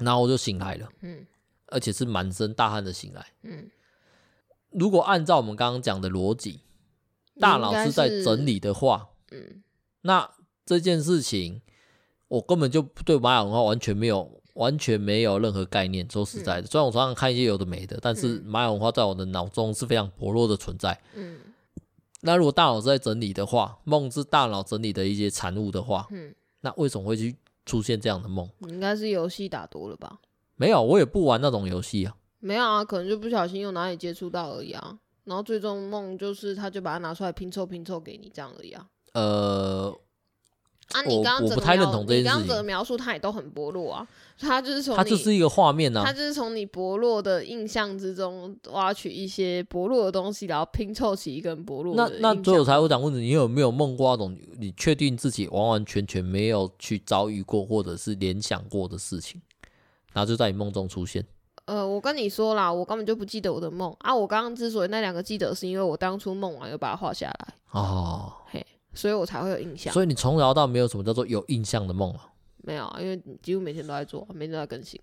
[0.00, 1.26] 然后我就醒来了，嗯，
[1.68, 3.70] 而且是满身大汗的醒来，嗯，
[4.70, 6.60] 如果按照我们刚刚讲的逻辑，
[7.40, 9.62] 大脑是在整理的话，嗯，
[10.02, 10.30] 那
[10.66, 11.62] 这件事情。
[12.28, 16.06] 我根本就对玛雅文化完全没有完全没有任何概念。
[16.10, 21.00] 说实在的，虽然我常常看一些有的没的，但是玛雅文化在我的脑中是非常薄弱的存在。
[21.14, 21.38] 嗯，
[22.20, 28.48] 那如果大脑是在整理的话，梦是大脑整理的一些产物的话，嗯，那为什么会去出现这样的梦？
[28.68, 30.18] 应该是游戏打多了吧？
[30.56, 32.16] 没有，我也不玩那种游戏啊。
[32.40, 34.98] 没有啊，可能就不小心又哪里接触到而已啊。
[35.24, 38.86] 然后最终梦就是他就把它拿出来拼凑拼凑给你这样而已啊。
[39.14, 39.98] 呃。
[40.92, 42.22] 啊，你刚刚我不太认同这件事情。
[42.22, 44.06] 你刚刚的描述，他也都很薄弱啊。
[44.40, 52.08] 他就是从他就是一个画面啊，他就是从你薄弱的印象之中挖取一些薄弱的东西，然后拼凑起一个很薄弱的。
[52.20, 59.42] 那那所以我才会想问你，你有没有梦过那种你确定自己完完全全没有去遭遇过或者是联想过的事情，
[60.12, 61.26] 然后就在你梦中出现？
[61.64, 64.14] 呃，我跟你说啦，我根本就不记得我的梦啊。
[64.14, 68.64] 我刚刚之所以那两个记得，是因为我当初梦完又把它画下来哦，嘿，
[68.98, 69.92] 所以我才会有印象。
[69.92, 72.28] 所以你从小到没有什么叫做有印象的梦啊？
[72.64, 75.00] 没有啊，因为几乎每天都在做，每天都在更新。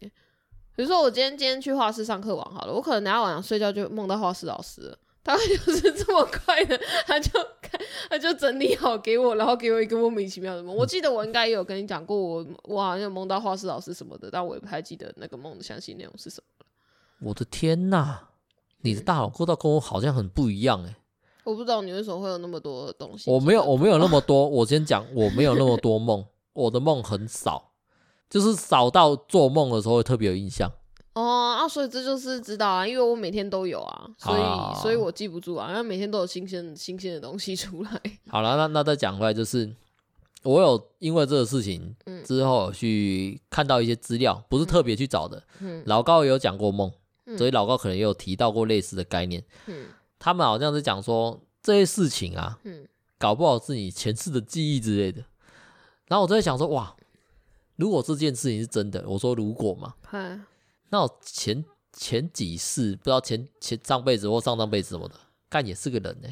[0.75, 6.77] 比如说我今天今天去画室上课玩好了，我可能等下晚上睡觉就梦到画室老师了，大概就是这么快的，
[7.07, 7.31] 他就
[8.09, 10.75] 他就整理好给我，然后给我一个莫名其妙的梦。
[10.75, 16.65] 我记得我应该也有跟你讲过我，我我好像有梦到画室老师什么的，但我也不太记得那个梦的详细内容是什么。
[17.21, 18.19] 我的天呐，
[18.81, 20.95] 你的大脑构造跟我好像很不一样哎！
[21.45, 23.31] 我不知道你为什么会有那么多的东西。
[23.31, 24.45] 我没有，我没有那么 多。
[24.47, 26.25] 我先讲，我没有那么多梦。
[26.53, 27.71] 我的梦很少，
[28.29, 30.69] 就是少到做梦的时候会特别有印象。
[31.13, 38.01] 哦啊，所以这就是知道啊，因为我每天都有啊，所以所以我记不住啊，因为每天都有新鲜新鲜的东西 出来。
[38.27, 39.73] 好了，那那再讲回来，就是
[40.43, 45.41] 我有因为这个事情之后去看到一些资料，不是特别去找的。
[45.59, 46.91] 嗯，老高也有讲过梦，
[47.25, 49.43] 嗯，所以老高可能也有提到过类似的概念。
[49.67, 49.85] 嗯，
[50.19, 52.87] 他们好像是讲说这些事情啊，嗯，
[53.17, 55.23] 搞不好是你前世的记忆之类的。
[56.07, 56.95] 然后我就在想说，哇，
[57.75, 59.95] 如果这件事情是真的，我说如果嘛，
[60.89, 65.15] 那我前前几世不知道前前上辈子或上上辈子什么的，
[65.49, 66.29] 干也是个人呢，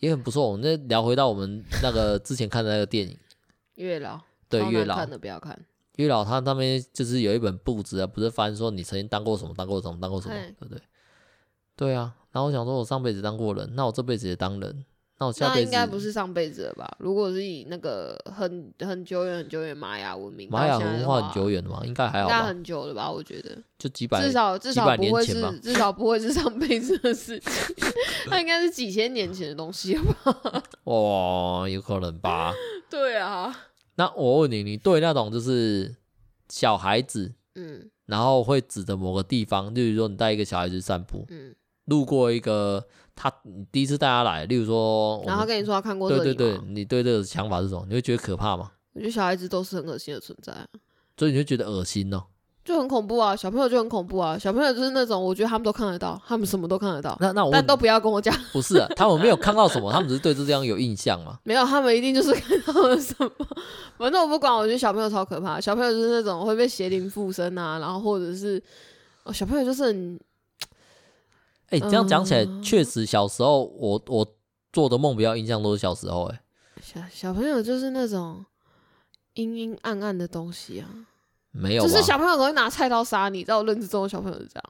[0.00, 0.50] 也很不错。
[0.50, 3.18] 我们再聊回到我们那个之前看的那个电影，
[3.76, 5.58] 月老，对，月老看的不要看，
[5.96, 10.82] 月老他那边就是有一本簿子啊，不是翻说你曾经当过什么，当过什么，当过什么，对不对？
[11.76, 14.84] 对啊，然后我想说，我上辈子当过人，那我这辈子也当人。
[15.18, 16.86] 那我下辈子，那应该不是上辈子了吧？
[16.98, 22.34] 如果是以那个很很久远很久远玛雅文明，玛雅文化很久远的嘛，应该还好吧？
[22.34, 23.10] 应该很久了吧？
[23.10, 27.50] 我觉得就几百，至少至少不会是至少不会是上辈子的事情，
[28.28, 30.62] 那应该是几千年前的东西吧？
[30.84, 32.52] 哇，有可能吧？
[32.90, 33.54] 对啊。
[33.94, 35.96] 那我问你，你对那种就是
[36.50, 41.54] 小孩子，嗯，然后会指着某个地方，例如说你带一个小孩子散步，嗯，
[41.86, 42.84] 路过一个。
[43.18, 43.32] 他
[43.72, 46.22] 第一次带他来，例如说，然后他跟你说他看过这里？
[46.22, 47.82] 对对对，你对这个想法是什么？
[47.88, 48.70] 你会觉得可怕吗？
[48.92, 50.52] 我觉得小孩子都是很恶心的存在，
[51.16, 52.24] 所以你会觉得恶心哦，
[52.62, 53.34] 就很恐怖啊！
[53.34, 54.38] 小朋友就很恐怖啊！
[54.38, 57.16] 小朋友就是那种，我觉得他们都看得到，他们什么都看得到。
[57.18, 61.38] 那那我但都不要跟我讲，不是啊，他们没有看到什么，他们只是对这这样有印象嘛？
[61.44, 63.30] 没有，他们一定就是看到了什么。
[63.96, 65.58] 反正我不管，我觉得小朋友超可怕。
[65.58, 68.62] 小朋友就是那种会被邪灵附身啊，然后或者是
[69.24, 70.20] 哦，小朋友就是很。
[71.70, 74.24] 哎、欸，这样讲起来，确、嗯、实小时候我我
[74.72, 76.34] 做的梦比较印象都是小时候、欸。
[76.34, 76.40] 哎，
[76.80, 78.44] 小小朋友就是那种
[79.34, 80.86] 阴阴暗暗的东西啊，
[81.50, 84.64] 没有，就是小朋友容易拿菜刀杀你，在我认知中的小朋友是这样。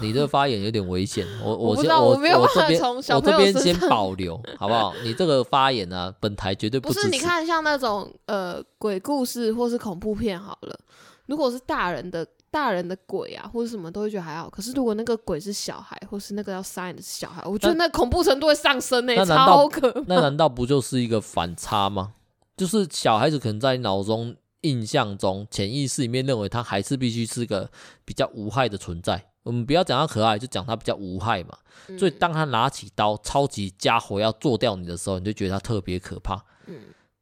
[0.00, 4.94] 你这个发言有点危险，我 我先我我没有办法从小这边先保留，好不好？
[5.02, 7.08] 你这个发言呢、啊，本台绝对不，不是。
[7.08, 10.78] 你看，像那种呃鬼故事或是恐怖片，好了，
[11.26, 12.24] 如果是大人的。
[12.50, 14.50] 大人的鬼啊，或者什么都会觉得还好。
[14.50, 20.04] 可是如果那个鬼是小孩，或是那个要杀你的是小孩，我觉得那恐怖程度会上升呢、欸，超可怕。
[20.08, 22.14] 那难道不就是一个反差吗？
[22.56, 27.70] 就是小孩子可能在脑中印象中、潜意识里面认为他还是必须是个
[28.04, 29.24] 比较无害的存在。
[29.42, 31.56] 我们不要讲他可爱，就讲他比较无害嘛。
[31.88, 36.44] 嗯、所以当他拿起刀，超级家伙要做掉你的时候，你就觉得他特别可怕。
[36.66, 36.78] 嗯。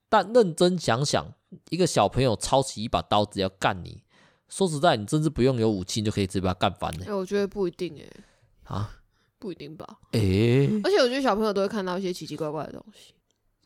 [0.08, 1.32] 但认真想想，
[1.68, 4.02] 一个小朋友抄起一把刀子要干你。
[4.48, 7.00] 说实在，你真是不用有武器，你就可以直接把他干翻呢。
[7.02, 8.74] 哎、欸，我觉得不一定哎。
[8.74, 8.90] 啊？
[9.38, 9.86] 不一定吧？
[10.12, 10.80] 哎、欸。
[10.82, 13.14] 而且我觉得小朋友都会看到一些奇奇怪怪的东西，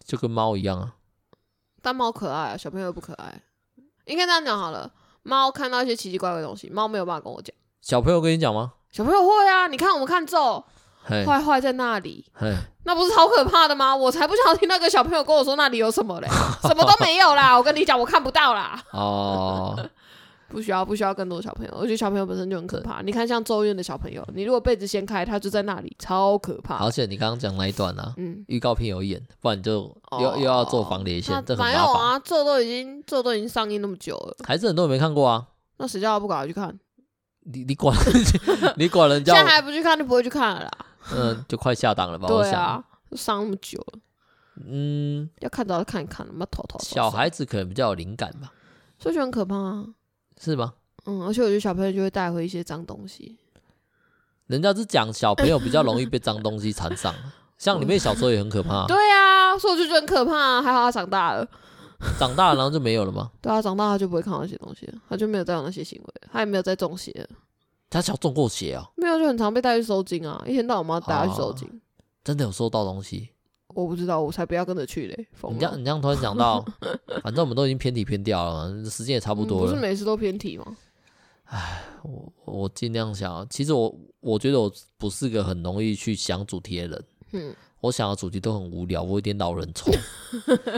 [0.04, 0.94] 就跟猫一样啊。
[1.80, 3.42] 但猫可爱啊，小朋友不可爱。
[4.04, 7.54] 应该这样讲好了，猫看到一些奇奇怪怪的东西，猫没有办法跟我讲。
[7.80, 8.74] 小朋友跟你讲吗？
[8.90, 10.62] 小朋友会啊，你看我们看咒，
[11.04, 12.26] 坏坏在那里，
[12.84, 13.96] 那不是超可怕的吗？
[13.96, 16.28] 我才不想听那个小朋友跟我说那里有什么嘞，
[16.62, 17.56] 什么都没有啦。
[17.56, 18.82] 我跟你讲，我看不到啦。
[18.90, 19.90] 哦。
[20.53, 21.72] 不需要，不需要更多小朋友。
[21.74, 23.00] 我觉得小朋友本身就很可怕。
[23.00, 26.76] 你看，像咒怨的小朋友，你如果被子掀开，他就在那里，超可怕。
[26.84, 29.72] 而且你刚刚讲那一段啊，嗯，预告片有演，不然就
[30.20, 31.72] 又、哦、又要做防雷线，这很麻烦。
[31.72, 35.46] 没有啊，咒都已经咒都已经上映那么久了，还是很多人没看过啊。
[35.78, 36.78] 那谁叫他不赶快去看？
[37.44, 37.96] 你你管
[38.76, 39.32] 你管人家？
[39.34, 40.70] 现在还不去看，就不会去看了啦。
[41.12, 42.28] 嗯，就快下档了吧？
[42.30, 43.98] 对啊，都上那么久了，
[44.64, 46.78] 嗯，要看到就看一看，那么头头。
[46.80, 48.53] 小孩子可能比较有灵感吧，
[48.96, 49.86] 所以就很可怕啊，
[50.43, 50.74] 是吗？
[51.07, 53.36] 嗯，而且我觉得小朋友就会带回一些脏东西。
[54.47, 57.14] 人家是讲小朋友比较容易被脏东西缠上，
[57.59, 58.86] 像你妹小时候也很可怕。
[58.86, 60.62] 对啊，啊，所以我就觉得很可怕啊。
[60.62, 61.49] 还好他长大了，
[62.18, 63.30] 长大了然后就没有了吗？
[63.40, 67.36] 对啊，长大他就不会看到那些东西了，他就没有再有那些行为，他也没有再中邪了。
[67.88, 68.88] 他小中过邪啊？
[68.97, 71.80] 没有，就很常被带去收金啊，一天到晚我们要带他去收惊。
[72.24, 73.30] 真的有收到东西？
[73.74, 75.26] 我不知道，我才不要跟着去嘞。
[75.50, 76.64] 你这样，你这样突然讲到，
[77.22, 79.70] 反正我们都已经偏题偏掉了，时间也差不多了。
[79.70, 80.76] 不是每次都偏题吗？
[81.44, 83.46] 唉，我我尽量想。
[83.48, 87.04] 其实我我觉得我不是个很容易去想主题的人。
[87.32, 87.54] 嗯。
[87.82, 89.90] 我想的主题都很无聊，我有点老人臭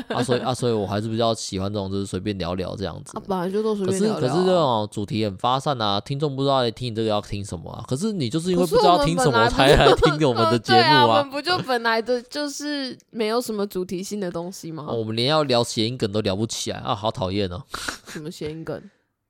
[0.09, 3.19] 啊，所以啊，所以我还是比较喜欢这种，就是随便聊聊这样子。
[3.19, 4.21] 啊，本来就都随便聊聊。
[4.21, 7.85] 可是可是这种主题很发散啊，听众不知道来听你这个要听什么啊。
[7.87, 11.19] 可是你就是因为不知道听什么才来听我们的 节目啊。
[11.19, 14.87] 我们不就本来的就是没有什么主题性的东西吗？
[14.91, 17.63] 我们连要聊谐音梗都聊不起来啊，好讨厌哦。
[18.09, 18.83] 什么谐音梗？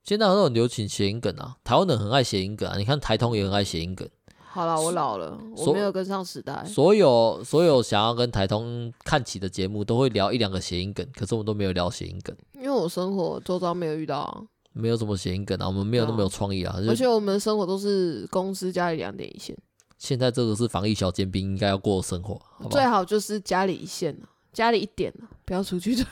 [0.05, 2.77] 现在很多流行谐音梗啊，台湾人很爱谐音梗啊。
[2.77, 4.07] 你看台通也很爱谐音梗。
[4.55, 6.63] 好了，我老了，我没有跟上时代。
[6.63, 14.41] 所有所有想要跟台通看齐的节目，都会聊一两个谐音梗，可是我们都没有聊谐音梗，因为我生活周遭没有遇到啊，
[14.71, 19.53] 没有什么谐音梗啊，我们没有那么有创意啊，啊而且我们的生活都是公司家里两点一线。
[19.97, 24.17] 现在这个是防疫小尖兵应该要过的生活，好好最好就是家里一线，
[24.53, 26.05] 家里一点不要出去对。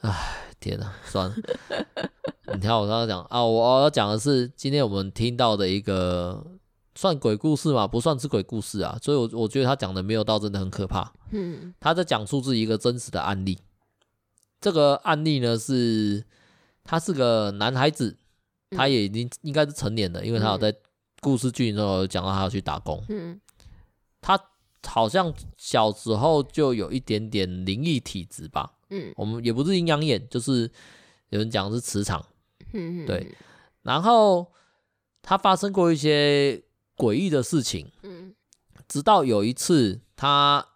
[0.00, 1.36] 唉，天哪，算了，
[2.54, 6.44] 你看我刚刚讲啊，我要讲的是今天我们听到的一个。
[6.98, 7.86] 算鬼故事嘛？
[7.86, 11.12] 不算是鬼故事啊，所以我，我我觉得他讲的没有到真的很可怕。
[11.30, 13.56] 嗯，他在讲述自己一个真实的案例。
[14.60, 16.24] 这个案例呢是，
[16.82, 18.18] 他是个男孩子，
[18.70, 20.74] 他也已经应该是成年了，因为他有在
[21.20, 23.00] 故事剧里头有讲到他要去打工。
[23.08, 23.40] 嗯，
[24.20, 24.36] 他
[24.84, 28.72] 好像小时候就有一点点灵异体质吧。
[28.90, 30.68] 嗯，我们也不是阴阳眼，就是
[31.28, 32.26] 有人讲是磁场。
[32.72, 33.36] 嗯，对。
[33.82, 34.50] 然后
[35.22, 36.60] 他发生过一些。
[36.98, 38.34] 诡异的事情，嗯，
[38.88, 40.66] 直到有一次他，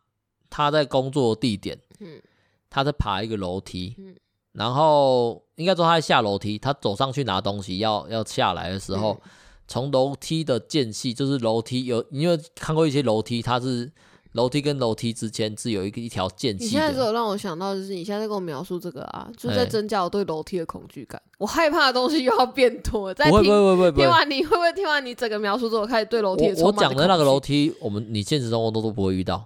[0.49, 2.23] 他他在工作地点，嗯，
[2.71, 4.15] 他在爬一个楼梯，嗯，
[4.53, 9.21] 然后应该说他在下楼梯，他走上去拿东西要要下来的时候，
[9.67, 13.93] 从楼梯的间隙，就是楼梯有，你有看过一些楼梯，它是。
[14.33, 16.65] 楼梯跟楼梯之间是有一个一条间隙。
[16.65, 21.21] 你现在只有让我想到，就是你现在在跟我描述这个啊，就在增加我对楼梯的恐惧感。
[21.39, 23.13] 我害怕的东西又要变多。
[23.13, 24.03] 在听，不会不会不会。
[24.03, 26.65] 听完你会不会听完你整个描述之后，开始对楼梯的？
[26.65, 29.45] 我讲的那个楼梯，我们你现实生活中都不会遇到。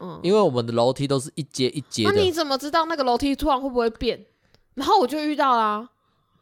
[0.00, 2.12] 嗯，因为我们的楼梯都是一阶一阶的。
[2.12, 4.26] 那你怎么知道那个楼梯突然会不会变？
[4.74, 5.88] 然后我就遇到啦。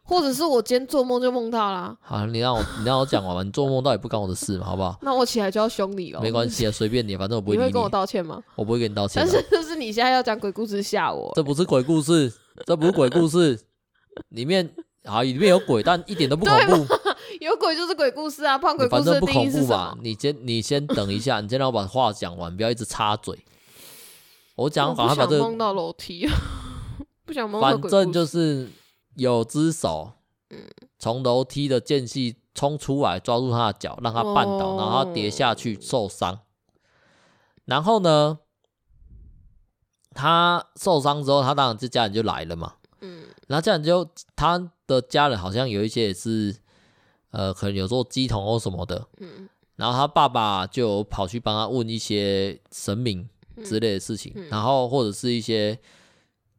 [0.07, 1.95] 或者是我今天做梦就梦到啦。
[2.01, 3.43] 好，你让我你让我讲完吧。
[3.43, 4.97] 你做梦到底不关我的事嘛，好不好？
[5.03, 6.21] 那我起来就要凶你了。
[6.21, 7.65] 没关系啊，随便你，反正我不会理你。
[7.65, 8.41] 你会跟我道歉吗？
[8.55, 9.21] 我不会跟你道歉。
[9.21, 11.31] 但是就是你现在要讲鬼故事吓我。
[11.35, 12.31] 这不是鬼故事，
[12.65, 13.59] 这不是鬼故事。
[14.29, 14.67] 里面
[15.03, 16.87] 啊，里面有鬼，但一点都不恐怖。
[17.39, 19.67] 有鬼就是鬼故事啊，胖鬼故事的定义是什么？
[19.67, 19.97] 反正不恐怖吧？
[20.01, 23.37] 你先你先等一下，你先让我把话讲完，不要一直插嘴。
[24.55, 26.27] 我讲，赶快把这个梦到楼梯，
[27.25, 27.69] 不想梦到。
[27.77, 28.67] 反正就是
[29.17, 30.13] 有只手。
[30.49, 30.65] 嗯
[30.97, 36.39] 从楼梯的间隙冲出来，抓住他的脚，让他绊倒，然后他跌下去受伤。
[37.65, 38.39] 然后呢，
[40.15, 42.75] 他受伤之后，他当然这家人就来了嘛。
[43.01, 46.55] 嗯，然后家人就他的家人好像有一些也是，
[47.29, 49.05] 呃，可能有做鸡童或什么的。
[49.19, 53.29] 嗯，然后他爸爸就跑去帮他问一些神明
[53.63, 55.77] 之类的事情，然后或者是一些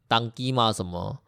[0.06, 1.18] 当鸡嘛什么。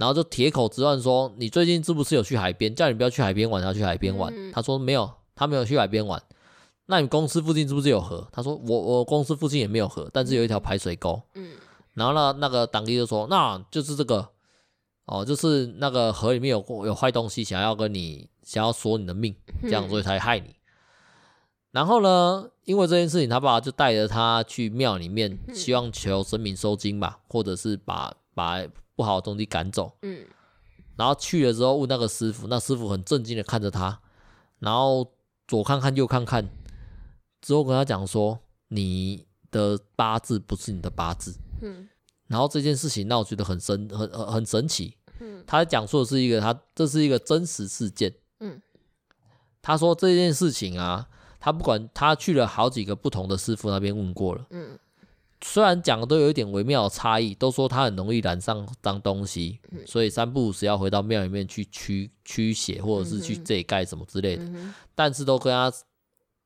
[0.00, 2.74] 然后就铁口直断说：“你最近是不是有去海边？
[2.74, 4.32] 叫你不要去海边玩，要去海边玩。
[4.34, 6.20] 嗯”他说：“没有，他没有去海边玩。”
[6.86, 8.26] 那你公司附近是不是有河？
[8.32, 11.50] 他说：“我我公司附近也没有河，但是有一条排水沟。”嗯，
[11.92, 14.26] 然后呢，那个当地就说：“那就是这个
[15.04, 20.48] 哦，就是那个河里面有有坏东西，想要跟你想要索你的命，这样所以才害你。
[20.48, 20.54] 嗯”
[21.72, 28.64] 然后呢，因为这件事情，他爸爸就带着他去庙里面，希望求神明收金吧，或者是把把。
[29.00, 30.26] 不好的东西赶走，嗯，
[30.96, 33.98] 然后去了之后问那个师傅，那师傅很震惊的看着他，
[34.58, 35.10] 然后
[35.48, 36.46] 左看看右看看，
[37.40, 38.38] 之后跟他讲说，
[38.68, 41.88] 你的八字不是你的八字，嗯，
[42.26, 48.60] 然后这件事情让我觉得很神，很很很神奇，嗯，他讲述的是一个他这是一个真实事件，嗯，
[49.62, 51.08] 他说这件事情啊，
[51.40, 54.78] 他不管他去了好几个不同的师傅那边问过了，嗯。
[55.42, 64.44] 虽然讲的都有一点微妙的差异，都说他很容易染上脏东西，嗯、所以三不五时要回到庙里面去驱驱邪，或者是去这盖什么之类的，
[64.94, 65.72] 但是都跟他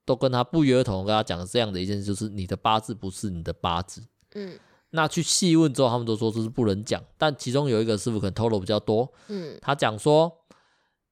[0.05, 4.03] 都跟他不约而同跟他讲这样的一件事，就是你的八字不是你的八字。
[4.35, 4.59] 嗯，
[4.91, 9.13] 那去细问之后，他们都说这是不能讲，但其中有一个师傅可能透露比较多。
[9.29, 10.31] 嗯，他讲说，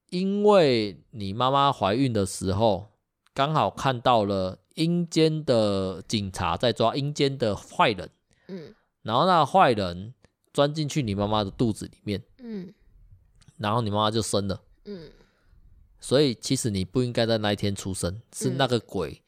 [0.09, 2.92] 因为你妈妈怀孕的时候，
[3.33, 4.59] 刚好看到了。
[4.75, 8.09] 阴间的警察在抓阴间的坏人，
[8.47, 8.73] 嗯，
[9.03, 10.15] 然后那坏人
[10.51, 12.73] 钻进去你妈妈的肚子里面，嗯，
[13.57, 15.11] 然后你妈妈就生了，嗯，
[15.99, 19.21] 所以其实你不应该在那一天出生，是那个鬼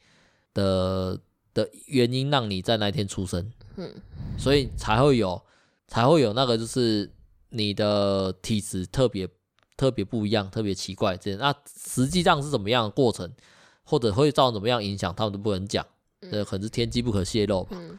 [0.52, 1.20] 的
[1.54, 3.94] 的原因让你在那一天出生，嗯，
[4.36, 5.40] 所以才会有
[5.86, 7.08] 才会有那个就是
[7.50, 9.28] 你的体质特别
[9.76, 13.32] 特别不一样，特别奇怪这样，那实际上是怎么样的过程，
[13.86, 15.86] 或者会造成怎么样影响，他们都不能讲，
[16.30, 17.78] 这可能是天机不可泄露吧。
[17.80, 17.98] 嗯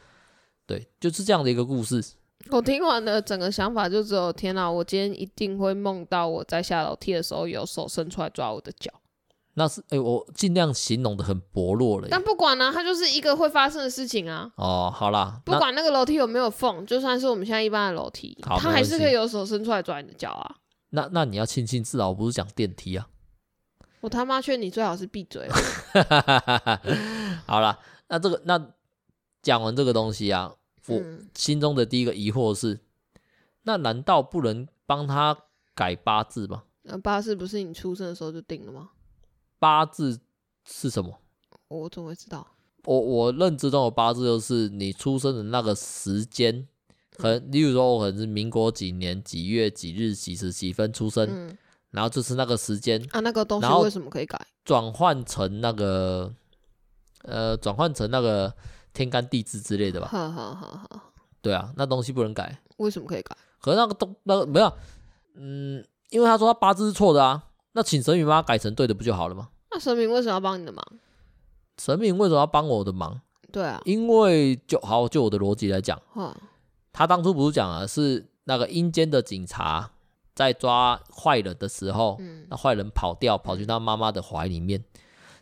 [0.66, 2.04] 对，就是这样的一个故事。
[2.50, 4.70] 我听完的整个想法就只有天哪！
[4.70, 8.92] 我今天一定会梦到我在下楼梯的时候有手伸出来抓我的脚。
[9.54, 12.08] 那是哎、欸，我尽量形容的很薄弱了。
[12.10, 14.52] 但不管呢、啊，它就是一个会发生的事情啊。
[14.56, 20.56] 哦，好啦，不管那个楼梯有没有缝，就算是我们现在一般的楼梯，它还是可以有手伸出来抓你的脚啊。
[20.90, 23.08] 那那你要庆幸，至少我不是讲电梯啊。
[24.00, 25.48] 我他妈劝你最好是闭嘴。
[27.46, 27.78] 好了，
[28.08, 28.72] 那这个那
[29.42, 30.54] 讲完这个东西啊。
[30.86, 31.02] 我
[31.34, 32.80] 心中的第一个疑惑是，
[33.64, 35.36] 那难道不能帮他
[35.74, 36.62] 改八字吗？
[36.82, 38.92] 那八字不是你出生的时候就定了吗？
[39.58, 40.18] 八字
[40.64, 41.20] 是什么？
[41.68, 42.54] 我怎么会知道？
[42.84, 46.66] 我我认知中的八字就是你出生的那个时间，
[47.18, 51.58] 可能例如说我可能是民国几年几月几日几时几分出生，嗯、
[51.90, 54.40] 然后就是那个时间啊，那个东西为什么可以改？
[54.64, 56.32] 转换成那个
[57.22, 58.52] 呃，转换成那个。
[58.94, 63.36] 天干地支之类的吧，好好好好，对啊，那东西不能改，为什么可以改？
[63.60, 64.72] 可是那个东那个没有，
[65.36, 69.50] 嗯，因为他说他八字是错的啊，那请神明帮他改成对的不就好了吗？
[69.70, 70.84] 那神明为什么要帮你的忙？
[71.80, 73.20] 神明为什么要帮我的忙？
[73.52, 76.34] 对啊，因为就好就我的逻辑来讲，哈
[76.92, 79.92] 他当初不是讲了是那个阴间的警察
[80.38, 84.82] 在抓坏人的时候，嗯、那坏人跑掉跑去他妈妈的怀里面，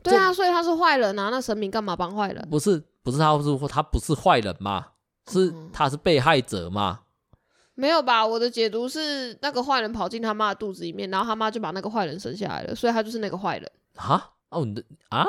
[0.02, 2.48] 对啊，所以他是坏人啊，那神明干嘛帮坏人？
[2.50, 2.82] 不是。
[3.02, 4.84] 不是他，不是他，不是坏人吗？
[5.30, 7.02] 是他是被害者吗？
[7.02, 7.38] 嗯，
[7.76, 8.26] 没有吧？
[8.26, 13.70] 我的解读是，那个坏人跑进他妈的肚子里面，然后他妈就把那个坏人生下来了，所以他就是那个坏人。
[13.94, 14.30] 啊？
[14.48, 15.24] 哦，你的啊？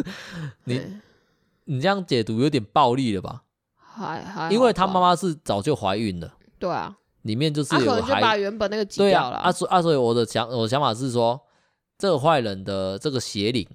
[0.64, 0.80] 你
[1.64, 3.42] 你这样解读有点暴力了吧？
[3.76, 6.32] 还还，因为他妈妈是早就怀孕了。
[6.58, 9.36] 对啊，里面就是有可能就把原本那个挤掉了。
[9.36, 11.38] 啊，所啊，所以我的想我的想法是说，
[11.98, 13.68] 这个坏人的这个邪灵，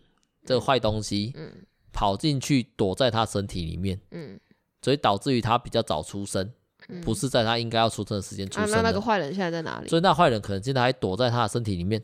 [0.46, 1.36] 这个坏东西，
[1.92, 4.40] 跑进去躲在他身体里面，嗯，
[4.82, 6.52] 所以导致于他比较早出生，
[6.88, 8.76] 嗯、不是在他应该要出生的时间出生、啊。
[8.78, 9.88] 那那个坏人现在在哪里？
[9.88, 12.04] 所以那坏人可能现在还躲在他的身体里面。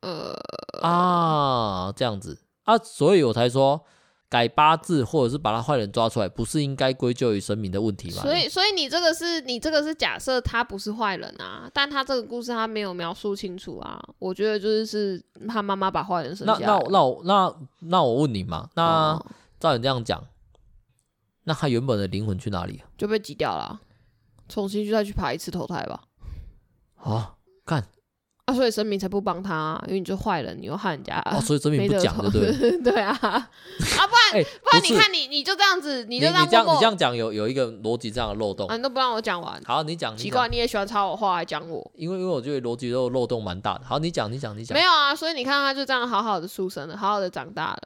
[0.00, 0.34] 呃
[0.82, 3.84] 啊，这样子啊，所以我才说
[4.34, 8.22] 改八字或者是把他坏人抓出来，不是应该归咎于神明的问题吗？
[8.22, 14.02] 所以，所以你这个是你这个是假设他不是坏人啊，但他这个故事他没有描述清楚啊。
[14.18, 16.58] 我觉得就是是他妈妈把坏人生下来。
[16.66, 19.24] 那那那我那那我问你嘛，那
[19.60, 20.20] 照你这样讲，
[21.44, 22.82] 那他原本的灵魂去哪里？
[22.98, 23.80] 就被挤掉了，
[24.48, 26.02] 重新就再去爬一次投胎吧。
[26.96, 27.86] 好，看。
[28.46, 31.18] 啊，所以神明才不帮他，啊，因为你就坏人，你又害人家。
[31.32, 32.76] 哦，所以神明不讲，对不对？
[32.92, 38.66] 对啊，啊，不然，欸、不然你看你，你就这样子，你就这样，你这样，你这样讲有有一个逻辑这样的漏洞。
[38.66, 39.58] 啊，你都不让我讲完。
[39.64, 40.14] 好，你讲。
[40.14, 41.90] 奇怪，你也喜欢插我话来讲我？
[41.94, 43.84] 因为因为我觉得逻辑都漏洞蛮大的。
[43.86, 44.76] 好，你讲，你讲，你讲。
[44.76, 47.82] 没有啊，所以你看他就这样好好的出生了，好好的长大了，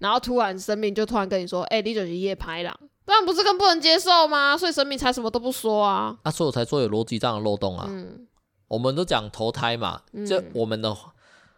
[0.00, 4.58] 然后突然神明就突然跟你说：“哎、欸，你就是夜拍狼。”这样不是更不能接受吗？
[4.58, 6.16] 所以神明才什么都不说啊。
[6.24, 7.86] 啊，所以我才说有逻辑这样的漏洞啊。
[7.88, 8.26] 嗯。
[8.70, 10.96] 我们都讲投胎嘛，就我们的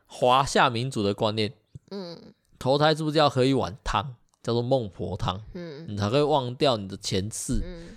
[0.06, 1.52] 华夏民族的观念，
[1.90, 2.18] 嗯，
[2.58, 7.94] 投胎是不是要喝一碗汤，叫做孟婆汤，嗯，你才会忘掉你的前世，嗯，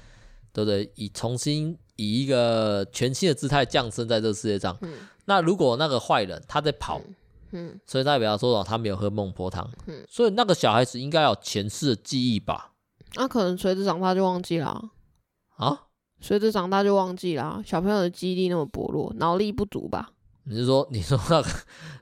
[0.51, 0.91] 对不对？
[0.95, 4.77] 以重新以一个全新的姿态降生在这个世界上。
[4.81, 4.93] 嗯，
[5.23, 6.99] 那如果那个坏人他在跑，
[7.51, 12.73] 嗯，所以代表说他没有喝孟婆汤，嗯，所以那个小孩子应该有前世的记忆吧？
[13.15, 14.89] 那可能随着长大就忘记了
[15.55, 15.83] 啊。
[16.19, 20.09] 随着长大就忘记啦，小朋友的记忆力那么薄弱，脑力不足吧？
[20.47, 21.49] 你是说，你说那个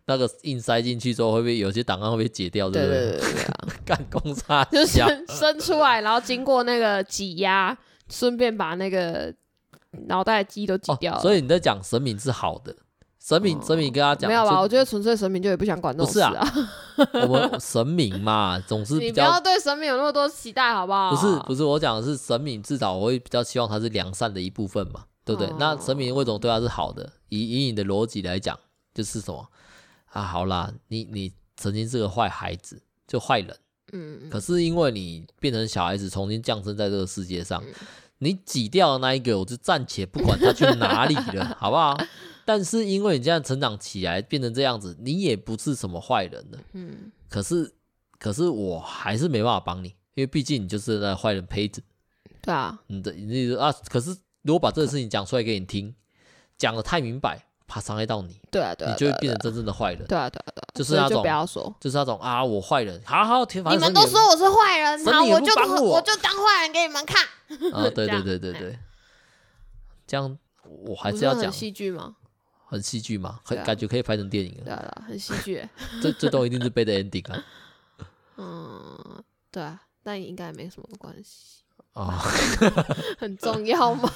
[0.05, 2.70] 那个硬塞进去之后，会不会有些档案会被解掉？
[2.70, 2.99] 对不对？
[2.99, 3.74] 对对对！
[3.86, 4.99] 干公差就是
[5.30, 7.78] 伸出来，然后经过那个挤压，
[8.09, 9.34] 顺便把那个
[10.07, 11.20] 脑袋的记忆都挤掉了。
[11.20, 12.76] 哦，所以你在讲神明是好的。
[13.26, 14.60] 神明，神明跟他讲，没有吧？
[14.60, 16.46] 我觉得纯粹神明就也不想管这种事啊。
[17.26, 21.10] 我们神明嘛，总是比较 你不要对神明有那么多期待，好不好？
[21.10, 25.50] 不是，不是，我讲的是神明，至少我会比较希望他是良善的一部分嘛，对不对？
[25.58, 27.10] 那神明为什么对他是好的？
[27.30, 28.60] 以以你的逻辑来讲，
[28.94, 29.48] 就是什么
[30.12, 30.22] 啊？
[30.22, 33.58] 好啦，你你曾经是个坏孩子，就坏人，
[33.94, 37.64] 嗯，可是因为你变成小孩子，重新降生在这个世界上，
[38.18, 41.98] 你挤掉的那一个，我就暂且不管他去哪里了， 好不好？
[42.46, 46.60] 但是因为你这样成长起来变成这样子，你也不是什么坏人了。
[46.74, 47.12] 嗯。
[47.30, 47.74] 可是，
[48.20, 51.82] 可是我还是没办法帮你，因为毕竟你就是那坏人胚子。
[52.41, 55.96] 对啊，你的你啊，可是如果把这个事情讲出来给你听，
[56.58, 60.06] 讲的太明白，怕伤害到你，对啊，对啊，你就会变成真正的坏人。
[60.06, 67.24] 对啊，对啊，对啊，就是那种不要说，就是那种啊，我坏人，好好，你们都说我是坏人，好，我就我我就当坏人给你们看。
[67.72, 68.80] 啊，对对对对对，
[70.06, 72.18] 这样我还是要讲戏剧吗？
[72.74, 74.64] 很戏剧嘛，很感觉可以拍成电影了。
[74.66, 75.64] 对啊，很戏剧。
[76.02, 77.46] 这这都一定是 bad ending 啊。
[78.38, 81.62] 嗯，对啊，但应该没什么关系
[81.94, 82.20] 啊。
[83.20, 84.12] 很重要吗？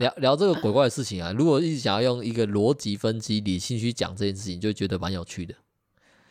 [0.00, 5.54] 聊聊这个鬼怪的事情啊，如果一直想要用一个逻辑分析、理性去讲这件事情，就觉得蛮有趣的。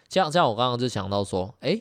[0.09, 1.79] 像像我刚刚就想到说，哎，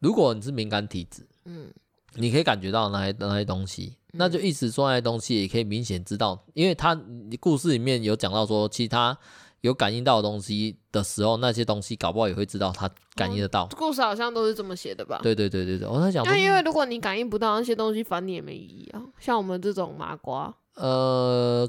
[0.00, 1.72] 如果你是敏感体质，嗯，
[2.16, 3.96] 你可以感觉到那些那些东西。
[4.18, 6.98] 那就一直说，那些东西也可以明显知道，因为他
[7.38, 9.16] 故事里面有讲到说，其他
[9.60, 13.66] 有感应到的东西的时候，那些东西搞不好也会知道他感应得到。
[13.76, 15.20] 故事好像都是这么写的吧？
[15.22, 19.02] 对对对对对，我在想，那因为如果你感应不到那些东西，反正你也没意义啊。
[19.18, 21.68] 像我们这种麻瓜，呃，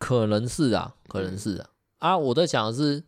[0.00, 1.68] 可能是啊，可能是啊。
[1.98, 3.04] 啊，我在想的是，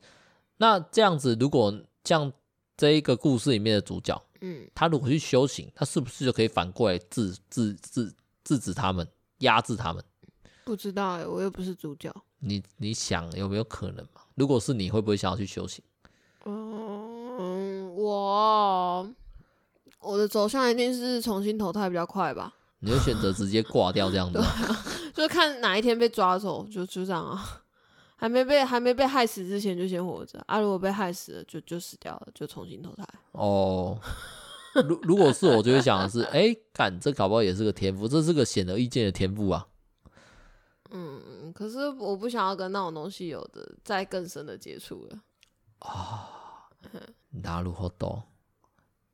[0.58, 2.32] 那这样子，如果像
[2.76, 8.12] 这一个故事里面的主角，嗯，他如果去修行，他是不是就可以反过来制制制？
[8.44, 9.06] 制止他们，
[9.40, 10.02] 压制他们，
[10.64, 12.10] 不知道哎、欸，我又不是主角。
[12.38, 14.22] 你你想有没有可能嘛？
[14.36, 15.84] 如果是你会不会想要去修行？
[16.46, 19.06] 嗯，我
[20.00, 22.54] 我的走向一定是重新投胎比较快吧。
[22.78, 24.40] 你会选择直接挂掉这样子？
[25.12, 27.62] 就是看哪一天被抓走，就就这样啊。
[28.18, 33.04] 还没被还没被害死之前就先活着啊，如果被害死了就就死掉了，就重新投胎。
[33.32, 33.98] 哦。
[34.86, 39.66] 如如果是我，就会想的是，哎、欸，干这搞不好也是个天赋，这是个显而易见的天赋啊。
[40.90, 45.18] 嗯，可是我不想要跟那种东西有的再更深的接触了。
[45.80, 46.68] 啊，
[47.42, 48.22] 那如何都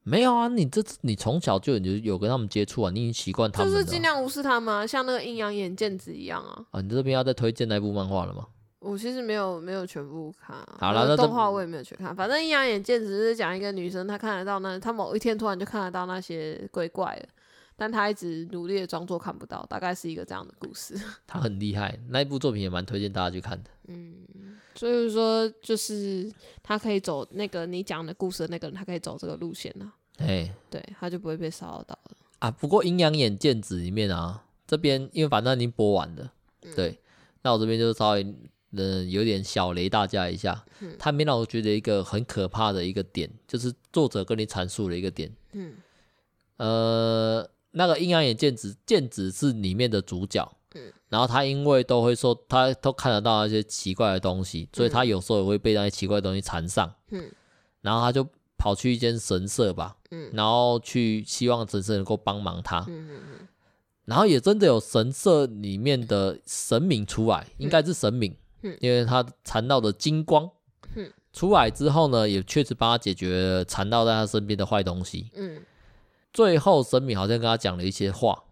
[0.02, 0.48] 没有啊？
[0.48, 6.66] 你这你从小就有有跟他们接触啊，你已经习惯他们，就是尽量无视他们、啊，像那个阴阳眼剑子一样啊。
[6.72, 8.48] 啊，你这边要再推荐那部漫画了吗？
[8.84, 12.14] 我其实没有没有全部看，好了，动画我也没有去看。
[12.14, 17.28] 反正《阴阳眼剑》只是讲一个女生，她看得到那，她某一天突然就看得到那些鬼怪了，
[17.76, 20.94] 但她一直努力的装作看不到，大概是一个这样的故事。
[21.26, 23.70] 她很厉害，那一部作品也蛮推荐大家去看的。
[23.88, 24.14] 嗯，
[24.74, 26.30] 所以说就是
[26.62, 29.90] 她可以走那个你讲的故事的那个人，她可以走这个路线呢。
[30.18, 32.50] 哎，对，她就不会被骚扰到了啊。
[32.50, 36.32] 不过《阴阳眼剑子》里面啊，这边因为反正已经播完了，
[36.62, 37.00] 嗯、对，
[37.42, 38.34] 那我这边就稍微。
[38.76, 40.64] 嗯，有点小雷大家一下。
[40.80, 45.32] 嗯，他没让我觉得一个很可怕的一个点，就是作者跟你阐述的一个点。
[45.52, 45.74] 嗯，
[46.56, 50.56] 呃，那个阴阳眼剑子，剑子是里面的主角。
[50.74, 56.92] 嗯，然后他因为都会说，他都看得到那些奇怪的东西，所以他有时候也会被那些奇怪的东西缠上。
[57.10, 57.30] 嗯，
[57.80, 58.26] 然后他就
[58.58, 59.96] 跑去一间神社吧。
[60.10, 62.80] 嗯，然后去希望神社能够帮忙他。
[62.88, 63.48] 嗯嗯嗯，
[64.04, 68.36] 然后也真的有神社里面的神明出来，应该是神明。
[68.80, 70.50] 因为他缠到的金光，
[71.32, 75.30] 出来之后呢，也确实帮他解决了缠绕在他身边的坏东西。
[76.32, 78.44] 最后神明好像跟他讲了一些话，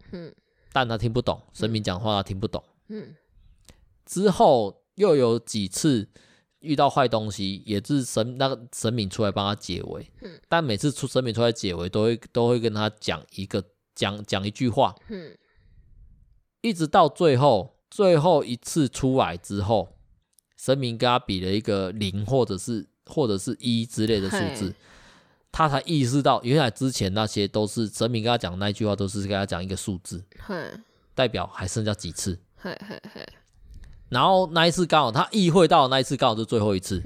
[0.71, 1.41] 但他听不懂。
[1.53, 2.63] 神明讲话他听不懂。
[4.05, 6.07] 之后又有几次
[6.59, 10.11] 遇到坏东西，也是神那个神明出来帮他解围。
[10.47, 13.63] 但每次出神明出来解围，都会都会跟他讲一个
[13.95, 14.93] 讲讲一句话。
[16.61, 19.92] 一直到最后最后一次出来之后。
[20.63, 24.73] 神明跟他比了一个零，或者是或者是一之类的数字，
[25.51, 30.23] 他才意识到原来之前那些都是神明跟他讲那一句话，都是跟他讲一个数字，
[31.13, 32.39] 代表还剩下几次。
[34.07, 37.03] 然后那一次刚好他意会到那一次刚好是最后一次，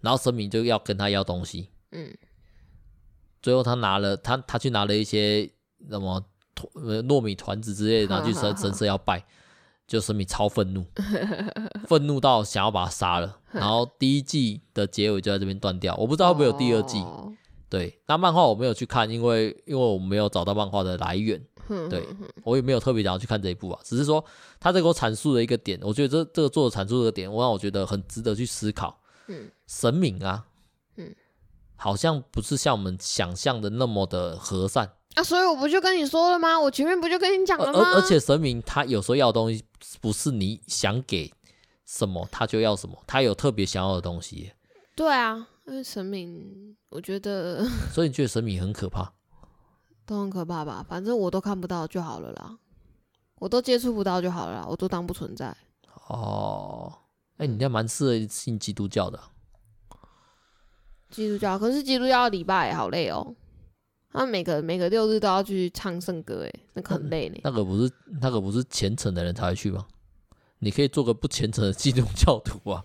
[0.00, 1.68] 然后神明就要跟他要东西，
[3.42, 5.44] 最后他拿了他他去拿了一些
[5.90, 6.24] 什么
[6.54, 9.22] 糯米团子之类的，拿去神神社要拜。
[9.86, 10.84] 就神明超愤怒，
[11.86, 13.38] 愤怒到想要把他杀了。
[13.52, 17.04] 然后第一季的结尾就在这边断掉，我不知道会不会有第二季。
[17.68, 21.40] 对，那漫画我没有去看，因为因为我没有找到漫画的来源。
[21.90, 22.06] 对，
[22.44, 24.24] 我也没有特别想要去看这一部啊，只是说
[24.60, 29.00] 他这个阐述的一个点，我觉得这这个作者阐述的点，我让我觉得很值得去思考。
[29.66, 30.46] 神明啊，
[31.74, 34.92] 好像不是像我们想象的那么的和善。
[35.16, 36.60] 啊，所以我不就跟你说了吗？
[36.60, 37.80] 我前面不就跟你讲了吗？
[37.80, 39.64] 而而且神明他有时候要的东西
[40.00, 41.32] 不是你想给
[41.84, 44.52] 什么他就要什么，他有特别想要的东西。
[44.94, 47.66] 对啊，因为神明，我觉得。
[47.92, 49.12] 所以你觉得神明很可怕？
[50.04, 50.84] 都很可怕吧？
[50.88, 52.58] 反正我都看不到就好了啦，
[53.40, 55.56] 我都接触不到就好了啦，我都当不存在。
[56.08, 56.92] 哦，
[57.38, 59.18] 哎、欸，你这蛮适合信基督教的。
[61.10, 63.34] 基督教，可是基督教礼拜好累哦。
[64.16, 67.36] 他每个每个六日都要去唱圣歌，哎，那个很累呢。
[67.44, 67.90] 那个不是
[68.20, 69.86] 那个不是虔诚的人才会去吗？
[70.60, 72.82] 你可以做个不虔诚的基督教徒啊。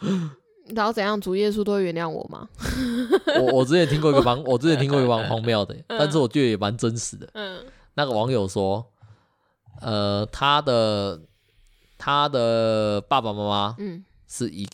[0.74, 1.20] 然后怎样？
[1.20, 2.48] 主耶稣都会原谅我吗？
[3.40, 7.28] 我我之前听过一个蛮，我之前听过一个蛮荒谬的，嗯、 但是我觉得也蛮真实的。
[7.34, 8.86] 嗯，那个网友说，
[9.80, 11.20] 呃，他的
[11.98, 14.64] 他的爸爸妈妈，嗯，是一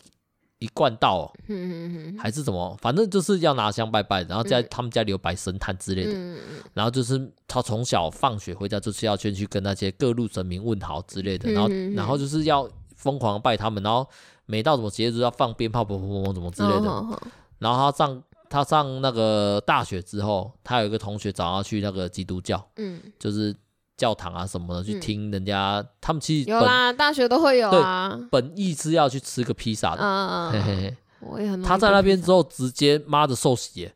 [0.59, 2.77] 一贯道，嗯还是什么？
[2.81, 6.11] 反正就是要拿香拜拜，然后在他们家里有摆神坛之类的。
[6.13, 6.39] 嗯、
[6.73, 14.07] 然后就是他从小放学回家就是要先去跟那些各路神明问好之类的，然后然后就是要疯狂拜他们，然后。
[14.49, 16.89] 每到什么节日要放鞭炮，砰砰砰，什么之类的。
[16.89, 17.19] Oh, oh, oh.
[17.59, 23.53] 然后他上他上那个大学之后，他有一个同学找他去那个基督教，嗯，就是
[23.97, 28.17] 教堂啊什么的，去听人家、嗯、他们其实有啦，大学都会有啊。
[28.31, 30.97] 本意是要去吃个披萨的，嗯嘿嘿嘿。
[31.19, 31.61] 我也很。
[31.63, 33.93] 他在那边之后，直接妈的受洗耶！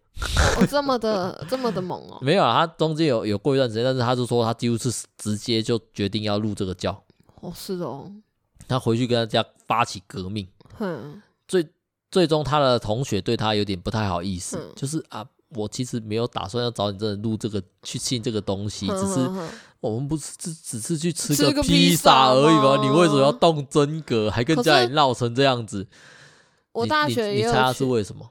[0.57, 2.17] 哦，这么的 这么的猛哦。
[2.21, 7.03] 没有啊，他中间有有过一段时间，但是他就说他几乎是直接就决定要入这个教。
[7.41, 8.11] 哦，是哦。
[8.67, 10.47] 他回去跟他家发起革命，
[10.79, 11.67] 嗯、最
[12.09, 15.25] 最终他的同学对他有点不太好意思，嗯、就是啊，
[15.55, 19.29] 我其实没有打算要找你这录这个去信这个东西，嗯、只是
[19.79, 22.77] 我们不是只只是去吃个披萨而已吗？
[22.83, 25.87] 你为什么要动真格，还跟家里闹成这样子？
[26.71, 28.29] 我大学你猜他是为什么？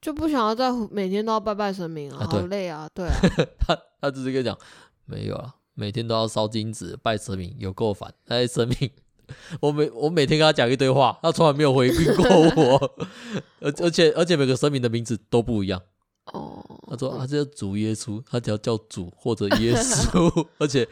[0.00, 3.14] 就不想要再每天都要拜拜神明啊，好累啊，对啊。
[3.58, 4.56] 他他只是跟你讲，
[5.04, 8.90] 没有啊，每天都要烧金纸拜神明，有够烦，哎神明。
[9.60, 12.24] 我每我每天跟他讲一堆话，他从来没有回应过
[12.56, 12.92] 我，
[13.58, 15.82] 而而且而且每个神明的名字都不一样。
[16.32, 20.86] 哦，他说他叫主耶稣，他只要叫主或者耶稣， 而且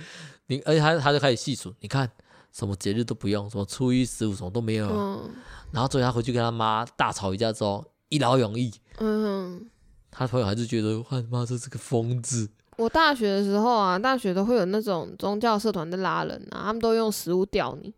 [0.47, 2.11] 你而且他他就开始细数，你看
[2.53, 4.89] 什么节日都不用，什么初一十五什么都没有。
[4.89, 5.31] 嗯，
[5.73, 8.73] 然后最后他回去跟他妈大吵一架之后，一劳永逸。
[8.99, 9.69] 嗯，
[10.11, 12.49] 他朋友还是觉得，他妈这是个疯子。
[12.77, 17.93] 我大学的时候啊，大学都会有那种宗教社团在拉人啊，他们都用食物吊你。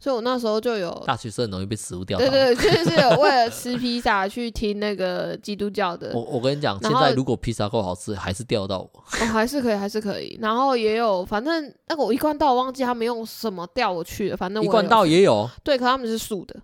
[0.00, 6.12] 所以我那时候就有大学生很容易被食物钓到，对对，就是有为了吃 披萨去听那个基督教的。
[6.14, 8.90] 我我跟你讲，现在如果披萨够好吃，还是钓到我。
[8.94, 10.38] 哦，还是可以，还是可以。
[10.40, 15.48] 然后也有，反正那个我一贯道我忘记他们用什么钓我去了，反正我一贯道也有。
[15.62, 16.56] 对，可他们是素的。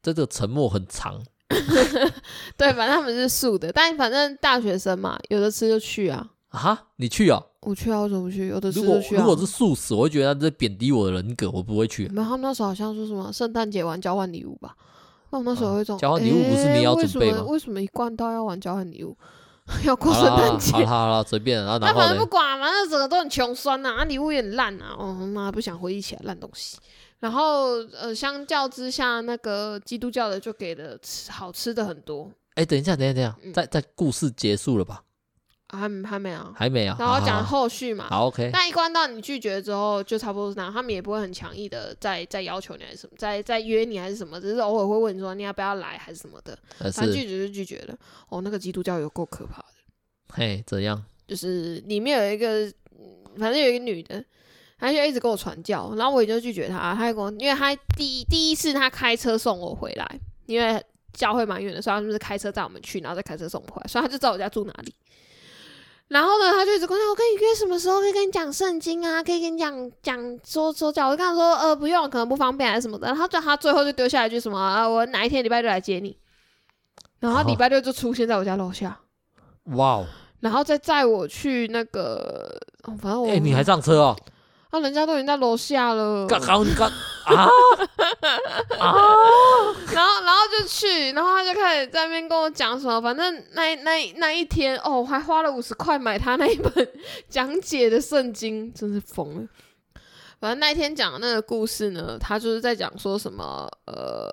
[0.00, 1.20] 这个沉默很长。
[2.56, 6.28] 对，反正他们是素的，但反正大学生嘛，有的吃就去啊。
[6.56, 7.42] 啊，你去啊？
[7.60, 8.48] 我去啊，我怎么不去？
[8.48, 9.20] 有的吃就去啊。
[9.20, 12.08] 如果是素食，我会觉得他在贬低我的人格，我不会去。
[12.08, 14.74] 没有，他们那时候好像说什么圣诞节玩交换礼物吧？
[15.30, 17.42] 那我那时候会说，交换礼物不是你要准备吗？
[17.42, 19.16] 为什么一贯道要玩交换礼物？
[19.84, 20.72] 要过圣诞节？
[20.72, 21.58] 好了好了，随便。
[21.64, 24.94] 然后那反正不管嘛，那整个都很穷酸呐，啊，礼物也很烂啊。
[24.96, 26.78] 哦妈，不想回忆起来烂东西。
[27.18, 32.30] 然后呃，相较之下，那个基督教的就给的吃好吃的很多。
[32.54, 35.02] 哎，等一下，等一下，等一下，嗯，在在故事结束了吧？
[35.68, 36.94] 还还没有，还没有。
[36.98, 38.50] 然后讲后续嘛，好 OK。
[38.52, 46.56] 那一关到你拒绝之后，就差不多是那样，他们也不会很强硬的再再要求你还是什么，再再约你还是什么，只是偶尔会问你说你要不要来还是什么的。
[46.78, 47.96] 反正拒绝就拒绝了。
[48.28, 49.68] 哦，那个基督教有够可怕的。
[50.28, 51.02] 嘿，怎样？
[51.26, 52.72] 就是里面有一个，
[53.36, 54.24] 反正有一个女的，
[54.78, 56.94] 她就一直跟我传教，然后我也就拒绝她。
[56.94, 60.80] 她跟我，因为她第一第一次她开车送我回来，因为
[61.12, 64.94] 教会蛮远的，所以她就是开车载我们去，然后再开车送我回来，所以她就知道我家住哪里。
[66.08, 69.22] 然后呢，他就一直跟我跟你约什么时候可以跟你讲圣经啊？
[69.22, 71.08] 可以跟你讲讲说说教。
[71.08, 73.08] 我就跟他说，呃，不用，可能不方便还是什么的。
[73.08, 76.16] 然后就他最后就丢下一句什么啊，我哪一天礼拜六来接你。
[77.18, 79.00] 然后礼拜六就出现在我家楼下。
[79.74, 80.06] 哇哦！
[80.38, 84.16] 然后再载我去那个，反正我哎，你还上车哦？
[84.70, 86.26] 啊，人家都已经在楼下了。
[86.26, 86.88] 刚刚你刚
[87.26, 87.48] 啊
[88.78, 88.94] 啊！
[89.92, 93.00] 然后，然后就去，然后他就开始在那边跟我讲什么。
[93.00, 96.88] 反正那那那一天，哦，我还花了五十块买他那一本
[97.28, 99.48] 讲解的圣经，真是疯了。
[100.40, 104.30] 反正那一天讲的那个故事呢，他就是在讲说什么，呃。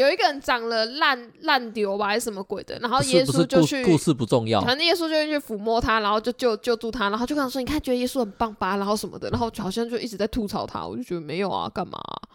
[0.00, 2.78] 有一个人长了烂烂瘤吧，还是什么鬼的？
[2.80, 4.60] 然后耶稣就去，故事不重要。
[4.60, 10.86] 反正耶稣就去抚摸他，然后就救救助他，然后就跟他说：“你看，觉得耶稣很棒吧？”然后什么的，然后好像就一直在吐槽他。
[10.86, 12.28] 我就觉得没有啊，干嘛啊？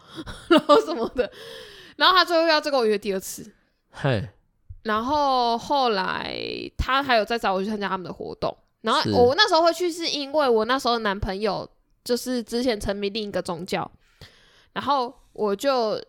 [0.48, 1.30] 然后什么的。
[1.96, 3.54] 然后他最后要这个我约第二次。
[3.90, 4.28] 嘿。
[4.82, 6.36] 然后后来
[6.76, 8.56] 他还有再找我去参加他们的活动。
[8.80, 11.68] 然后我那时候会去，是因为我那时候的男朋友
[12.02, 13.88] 就是之前沉迷另一个宗教，
[14.72, 16.02] 然后我就。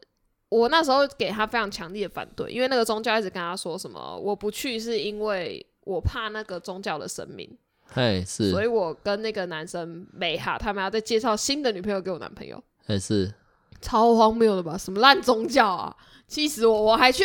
[0.54, 7.49] 我那时候给他非常强烈的反对，因为那个宗教一直跟他说什么我不去是因为我怕那个宗教的神明，
[7.86, 13.34] 嘿是，所以我跟那个男生没哈，他们要再介绍新的女朋友给我男朋友，嘿是，
[13.82, 14.78] 超荒谬的吧？
[14.78, 15.95] 什么烂宗教啊！
[16.26, 16.82] 气死我！
[16.82, 17.24] 我还去，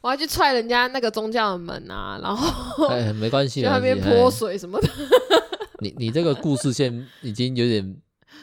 [0.00, 2.18] 我还去踹人家那个宗教的门啊！
[2.22, 4.88] 然后，哎，没关系，在那边泼水什么的。
[5.80, 7.96] 你你这个故事线已经有点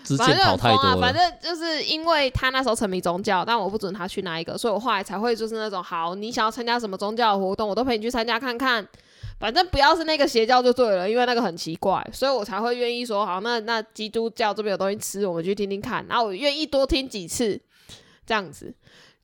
[0.04, 0.98] 之前跑太多了。
[1.00, 8.88] 反正，啊、反正就是因为他那时候沉迷宗教，但我不准他去那一个，所以我后来才会就是那种，好，你想要参加什么宗教的活动，我都陪你去参加看看。
[9.40, 13.42] 反正不要是那个邪教就对了，因为那个很奇怪，所以我才会愿意说好。
[13.42, 16.06] 那那基督教这边有东西吃，我们去听听看。
[16.08, 17.60] 然后我愿意多听几次，
[18.26, 18.74] 这样子。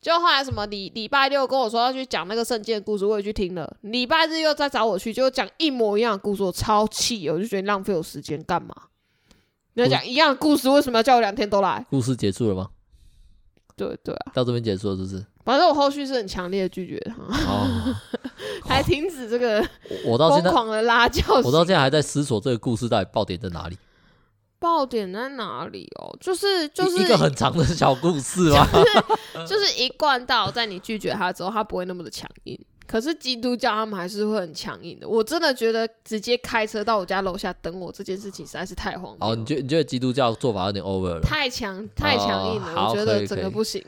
[0.01, 3.71] 就后来什么礼礼拜六跟我说要去讲那个圣经的故事，我也去听了。
[3.81, 8.73] 礼拜日又再找我去，就讲一模一样的故事，我超气，我就觉得浪费我时间干嘛？
[9.79, 11.85] 你要讲一样的故事，为什么要叫我两天都来？
[11.89, 12.69] 故事结束了吗？
[13.75, 15.25] 对对啊，到这边结束了，是不是？
[15.45, 17.95] 反正我后续是很强烈的拒绝他，哦、
[18.67, 19.65] 还停止这个
[20.05, 23.77] 我到现在疯狂的拉叫，我到现在还在思索这个故事到底爆点在哪里。
[24.59, 26.13] 爆点在哪里哦？
[26.19, 32.59] 就是就是一个很长的小故事嘛， 就是就是一贯到，在你拒绝他之后，他不会那么的强硬。
[32.89, 35.07] 可是基督教他们还是会很强硬的。
[35.07, 39.29] 我真的觉得直接开车到我家楼下等我这件事情实在是太荒谬。
[39.29, 41.21] 哦，你觉得你觉得基督教做法有点 over 了？
[41.21, 43.83] 太强太强硬了，哦、我觉得整个不行。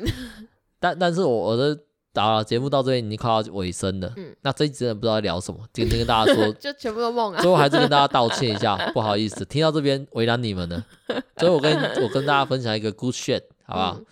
[0.80, 1.76] 但但是我我的
[2.14, 7.41] 打节目到这边已经快要尾声了，嗯，那这一集真的不知道在聊什么，今天跟大家说， 就全部都梦啊。
[7.41, 10.86] 最后还是跟大家道歉一下，不好意思，听到这边为难你们了。
[11.38, 13.95] 所以我跟我跟大家分享一个 good shit，好不好？
[13.97, 14.06] 嗯、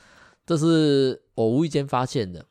[0.48, 2.44] 这是我无意间发现的。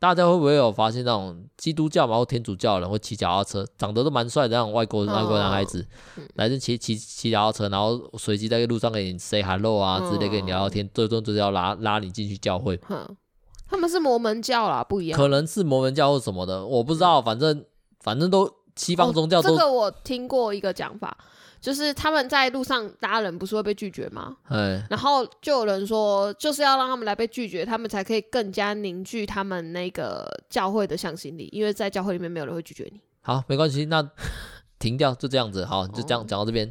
[0.00, 5.86] 嘿大家会不会有发现那种基督教嘛或天主教的人会骑脚踏车，长得都蛮帅的那种外国外国男孩子，
[6.16, 12.80] 哦、来这骑骑骑脚踏车，然后随机在路上跟你 say hello 啊，之类跟你聊聊天，最终就是要拉拉你进去教会。
[12.88, 13.16] 嗯
[13.72, 15.16] 他们是摩门教啦，不一样。
[15.16, 17.22] 可能是摩门教或什么的，我不知道。
[17.22, 17.64] 反正
[18.00, 19.50] 反正都西方宗教都。
[19.50, 21.16] 哦，这个我听过一个讲法，
[21.60, 24.36] 就是他们在路上搭人不是会被拒绝吗？
[24.44, 24.82] 哎。
[24.88, 33.00] 然后就有人说，就是要让他们来被拒绝，他们才可以更加凝聚他们那个教会的向心力，因为在教会里面没有人会拒绝你。
[33.20, 34.08] 好，没关系，那
[34.78, 35.64] 停掉，就这样子。
[35.64, 36.70] 好，就这样讲到这边。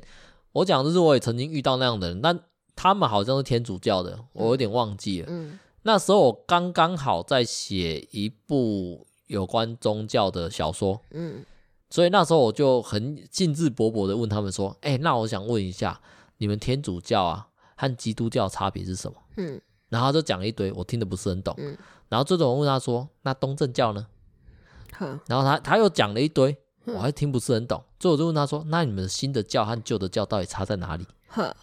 [0.52, 2.40] 我讲的是我也曾经遇到那样的人，但
[2.76, 5.28] 他们好像是天主教的，我有点忘记了。
[5.30, 5.50] 嗯。
[5.52, 11.46] 嗯那时候我刚刚好在写一部有关宗教的小说，嗯，
[11.90, 16.00] 所以那时候我就很兴致勃勃的问他们说：“哎、欸，那我想问一下，
[16.38, 19.60] 你们天主教啊和基督教差别是什么？”嗯，
[19.90, 21.54] 然后他就讲了一堆，我听得不是很懂。
[21.58, 21.78] 嗯，
[22.10, 24.06] 然后最终我问他说：“那东正教呢？”
[25.02, 27.82] 嗯、然后他他又讲了一堆，我还听不是很懂。
[28.00, 31.06] 最后我就问他说：“那你们新的教和旧的教到底差在哪里？”
[31.38, 31.54] 嗯、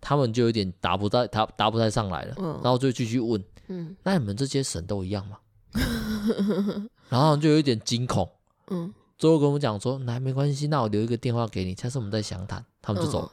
[0.00, 2.34] 他们就有点答不在，他答不太上来了。
[2.38, 3.42] 嗯，然后就继续问。
[3.68, 5.38] 嗯，那你们这些神都一样吗？
[7.08, 8.30] 然后就有一点惊恐。
[8.68, 12.64] 嗯，最后跟我讲说，那没关系，那我留一个电话给你，下次我们再详谈。
[12.82, 13.32] 他们就走了。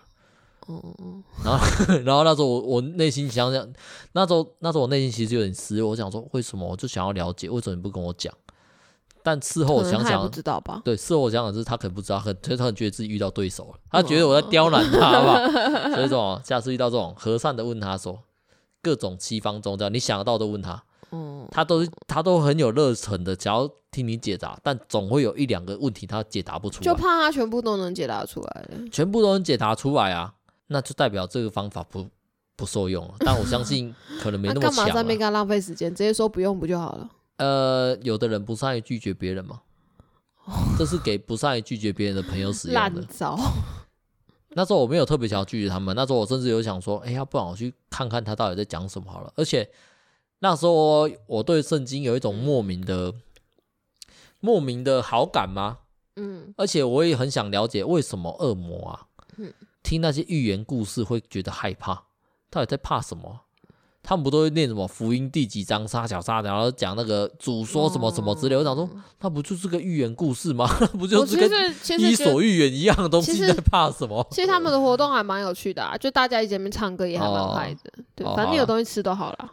[0.68, 3.68] 哦、嗯，然后 然后那时候我我内心想想，
[4.14, 5.90] 那时候那时候我内心其实有点失落。
[5.90, 8.34] 我想说，为什么我就想要了解，为什么你不跟我讲？
[9.24, 10.82] 但事后我想想，不知道吧？
[10.86, 15.40] 对，事后我想想，就是他可能不知道，很他很觉得自己遇到对手了，他觉得我在刁难他吧。
[15.40, 18.20] 嗯、 所以说，下次遇到这种和善的问他说。
[18.84, 30.34] 各种西方宗教，你想得到都问他，嗯，他都他都很有热忱的，只要听你解答，但总会有一两个问题他解答不出来，就怕他全部都能解答出来，全部都能解答出来啊，
[30.68, 32.08] 那就代表这个方法不
[32.56, 33.16] 不受用了。
[33.20, 34.72] 但我相信 可能没那么强。
[34.72, 35.94] 干嘛在那边跟他浪费时间？
[35.94, 37.10] 直接说不用不就好了？
[37.38, 39.62] 呃，有的人不善于拒绝别人嘛，
[40.78, 42.80] 这是给不善于拒绝别人的朋友使用的。
[42.80, 43.38] 烂招。
[44.54, 49.34] 那时候我没有特别想要拒绝他们，那时候我甚至有想说，哎，要不然我去看看他到底在讲什么好了。
[49.36, 49.68] 而且
[50.44, 53.14] 那时候我对圣经有一种莫名的、
[54.40, 55.78] 莫名的好感吗？
[56.16, 59.06] 嗯，而且我也很想了解为什么恶魔啊，
[59.38, 59.54] 嗯
[59.84, 61.94] 听那些寓言故事会觉得害怕，
[62.50, 63.42] 到底在怕什么？
[64.04, 68.56] 他们不都会念什么福音第几章杀小杀，然后讲那个主说什么什么之类。
[68.56, 68.90] 我想说，
[69.20, 70.68] 那不就是个寓言故事吗？
[70.98, 71.52] 不就是跟
[72.02, 73.46] 伊索寓言一样的东西？
[73.46, 74.26] 在怕什么？
[74.32, 77.92] 其实他们的活动还蛮有趣的啊，就大家一起在那边唱歌也还蛮嗨的。
[78.16, 79.52] 对，反正你有东西吃都好了。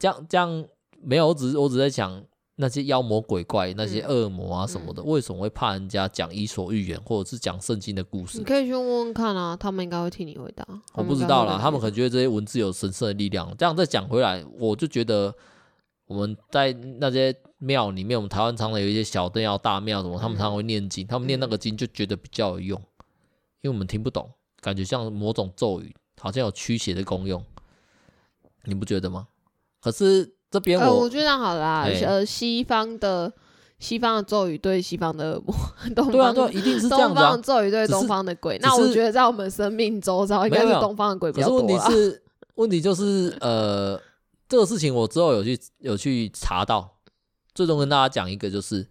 [0.00, 0.66] 这样这样
[1.00, 2.24] 没有，我只是我只在想。
[2.56, 8.36] 那些妖魔鬼怪、那些恶魔啊什么的，嗯、为什么会怕人家讲伊索寓言或者是讲圣经的故事？
[8.36, 10.68] 你可以去问问看啊，他们应该会替你回答。
[10.92, 13.50] 我不知道啦，他们可能觉得这些文字有神圣的力量。
[13.56, 15.34] 这样再讲回来，我就觉得
[16.04, 22.78] 我们在那些庙里面，我们台湾常常有一些小灯要大庙什么，他们常常会念经，他们念那个经就觉得比较有用，
[23.62, 27.42] 因为我们听不懂，感觉像某种咒语，好像有驱邪的功用，
[28.64, 29.28] 你不觉得吗？
[29.80, 30.34] 可是。
[30.52, 32.02] 这边我、呃、我觉得这样好啦，嘿。
[32.02, 33.32] 呃，西方的
[33.78, 35.40] 西方的咒语对西方的
[35.94, 37.30] 东方，对啊，对，一定是这样子啊。
[37.30, 41.60] 东方的咒语对东方的鬼，那我觉得在我们生命周遭应该是东方的鬼比较多。
[41.62, 42.22] 可是问题是，
[42.56, 43.96] 问题就是呃，
[44.48, 46.96] 这个事情我之后有去有去查到，
[47.54, 48.84] 最终跟大家讲一个，就是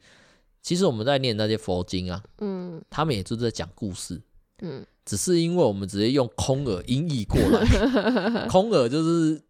[0.61, 4.21] 其实我们在念那些佛经啊，嗯，他们也就是在讲故事，
[4.61, 9.41] 嗯，只是因为我们直接用空耳音译过来， 空耳就是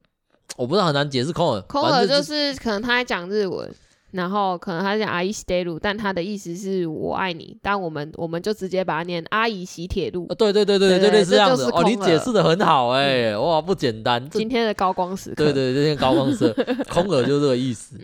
[0.58, 3.70] 我不知道很难解释空耳，空耳就是可能他在讲日文。
[4.12, 10.26] 然后可能他讲阿姨西铁路，但他的意思是我爱你，但我们我们就直接把它念阿姨西铁路。
[10.36, 11.66] 对对对对对，类似这样子。
[11.66, 14.28] 哦，你解释的很好哎，哇，不简单。
[14.32, 15.36] 今天的高光时刻。
[15.36, 17.98] 对对，今天高光时刻， 空耳就是这个意思。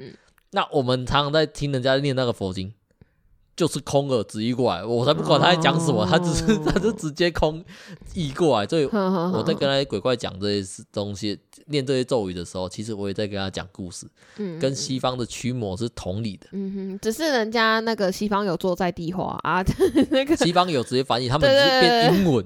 [0.51, 2.71] 那我们常常在听人家念那个佛经。
[3.55, 7.63] 就是空耳直译过来，我才不管他在讲什么，他只是 他就直接空
[8.13, 8.67] 译过来。
[8.67, 14.05] 所以我在跟那些鬼怪讲这些东西，念这些咒语的时候，其实我也在跟他讲故事，
[14.37, 16.47] 嗯跟西方的驱魔是同理的。
[16.51, 19.63] 嗯哼，只是人家那个西方有坐在地化啊，
[20.11, 22.45] 那个西方有直接翻译，他们是变英文，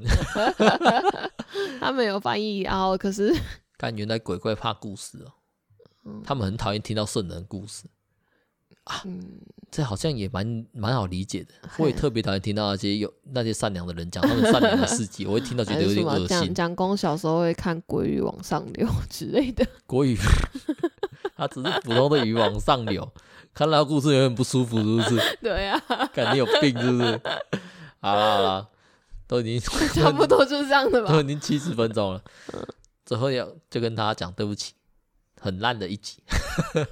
[1.82, 3.36] 他们有翻译，然后可是，
[3.78, 5.34] 但原来鬼怪怕故事哦，
[6.24, 7.86] 他们很讨厌听到圣人故事。
[8.90, 9.04] 啊，
[9.72, 11.54] 这好像也蛮蛮好理解的。
[11.78, 16.54] 我也特别讨厌听到那些有那些善良的人讲他们善良的事迹， 我会听到觉得有点恶心。
[16.54, 19.64] 蒋公小时候会看《国语往上流》之类的。
[19.86, 20.18] 国语，
[21.38, 23.08] 他只是普通的鱼往上流，
[23.54, 25.38] 看到故事有点不舒服，是不是？
[25.40, 25.80] 对啊，
[26.12, 27.22] 感觉有病，是不是？
[28.02, 28.70] 好了好了，
[29.28, 32.24] 都已经差不多就是这样的吧，都已经七十分钟了，
[33.06, 34.74] 最后要就跟大家讲对不起。
[35.40, 36.22] 很烂的一集，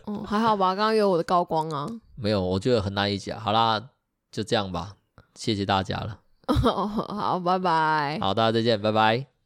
[0.06, 3.40] 哦，还好吧，刚刚有我的高光啊，没有，我觉得很烂一集啊。
[3.40, 3.90] 好啦，
[4.32, 4.96] 就这样吧，
[5.36, 6.20] 谢谢大家了。
[6.48, 8.18] 好，拜拜。
[8.22, 9.37] 好，大家再见，拜拜。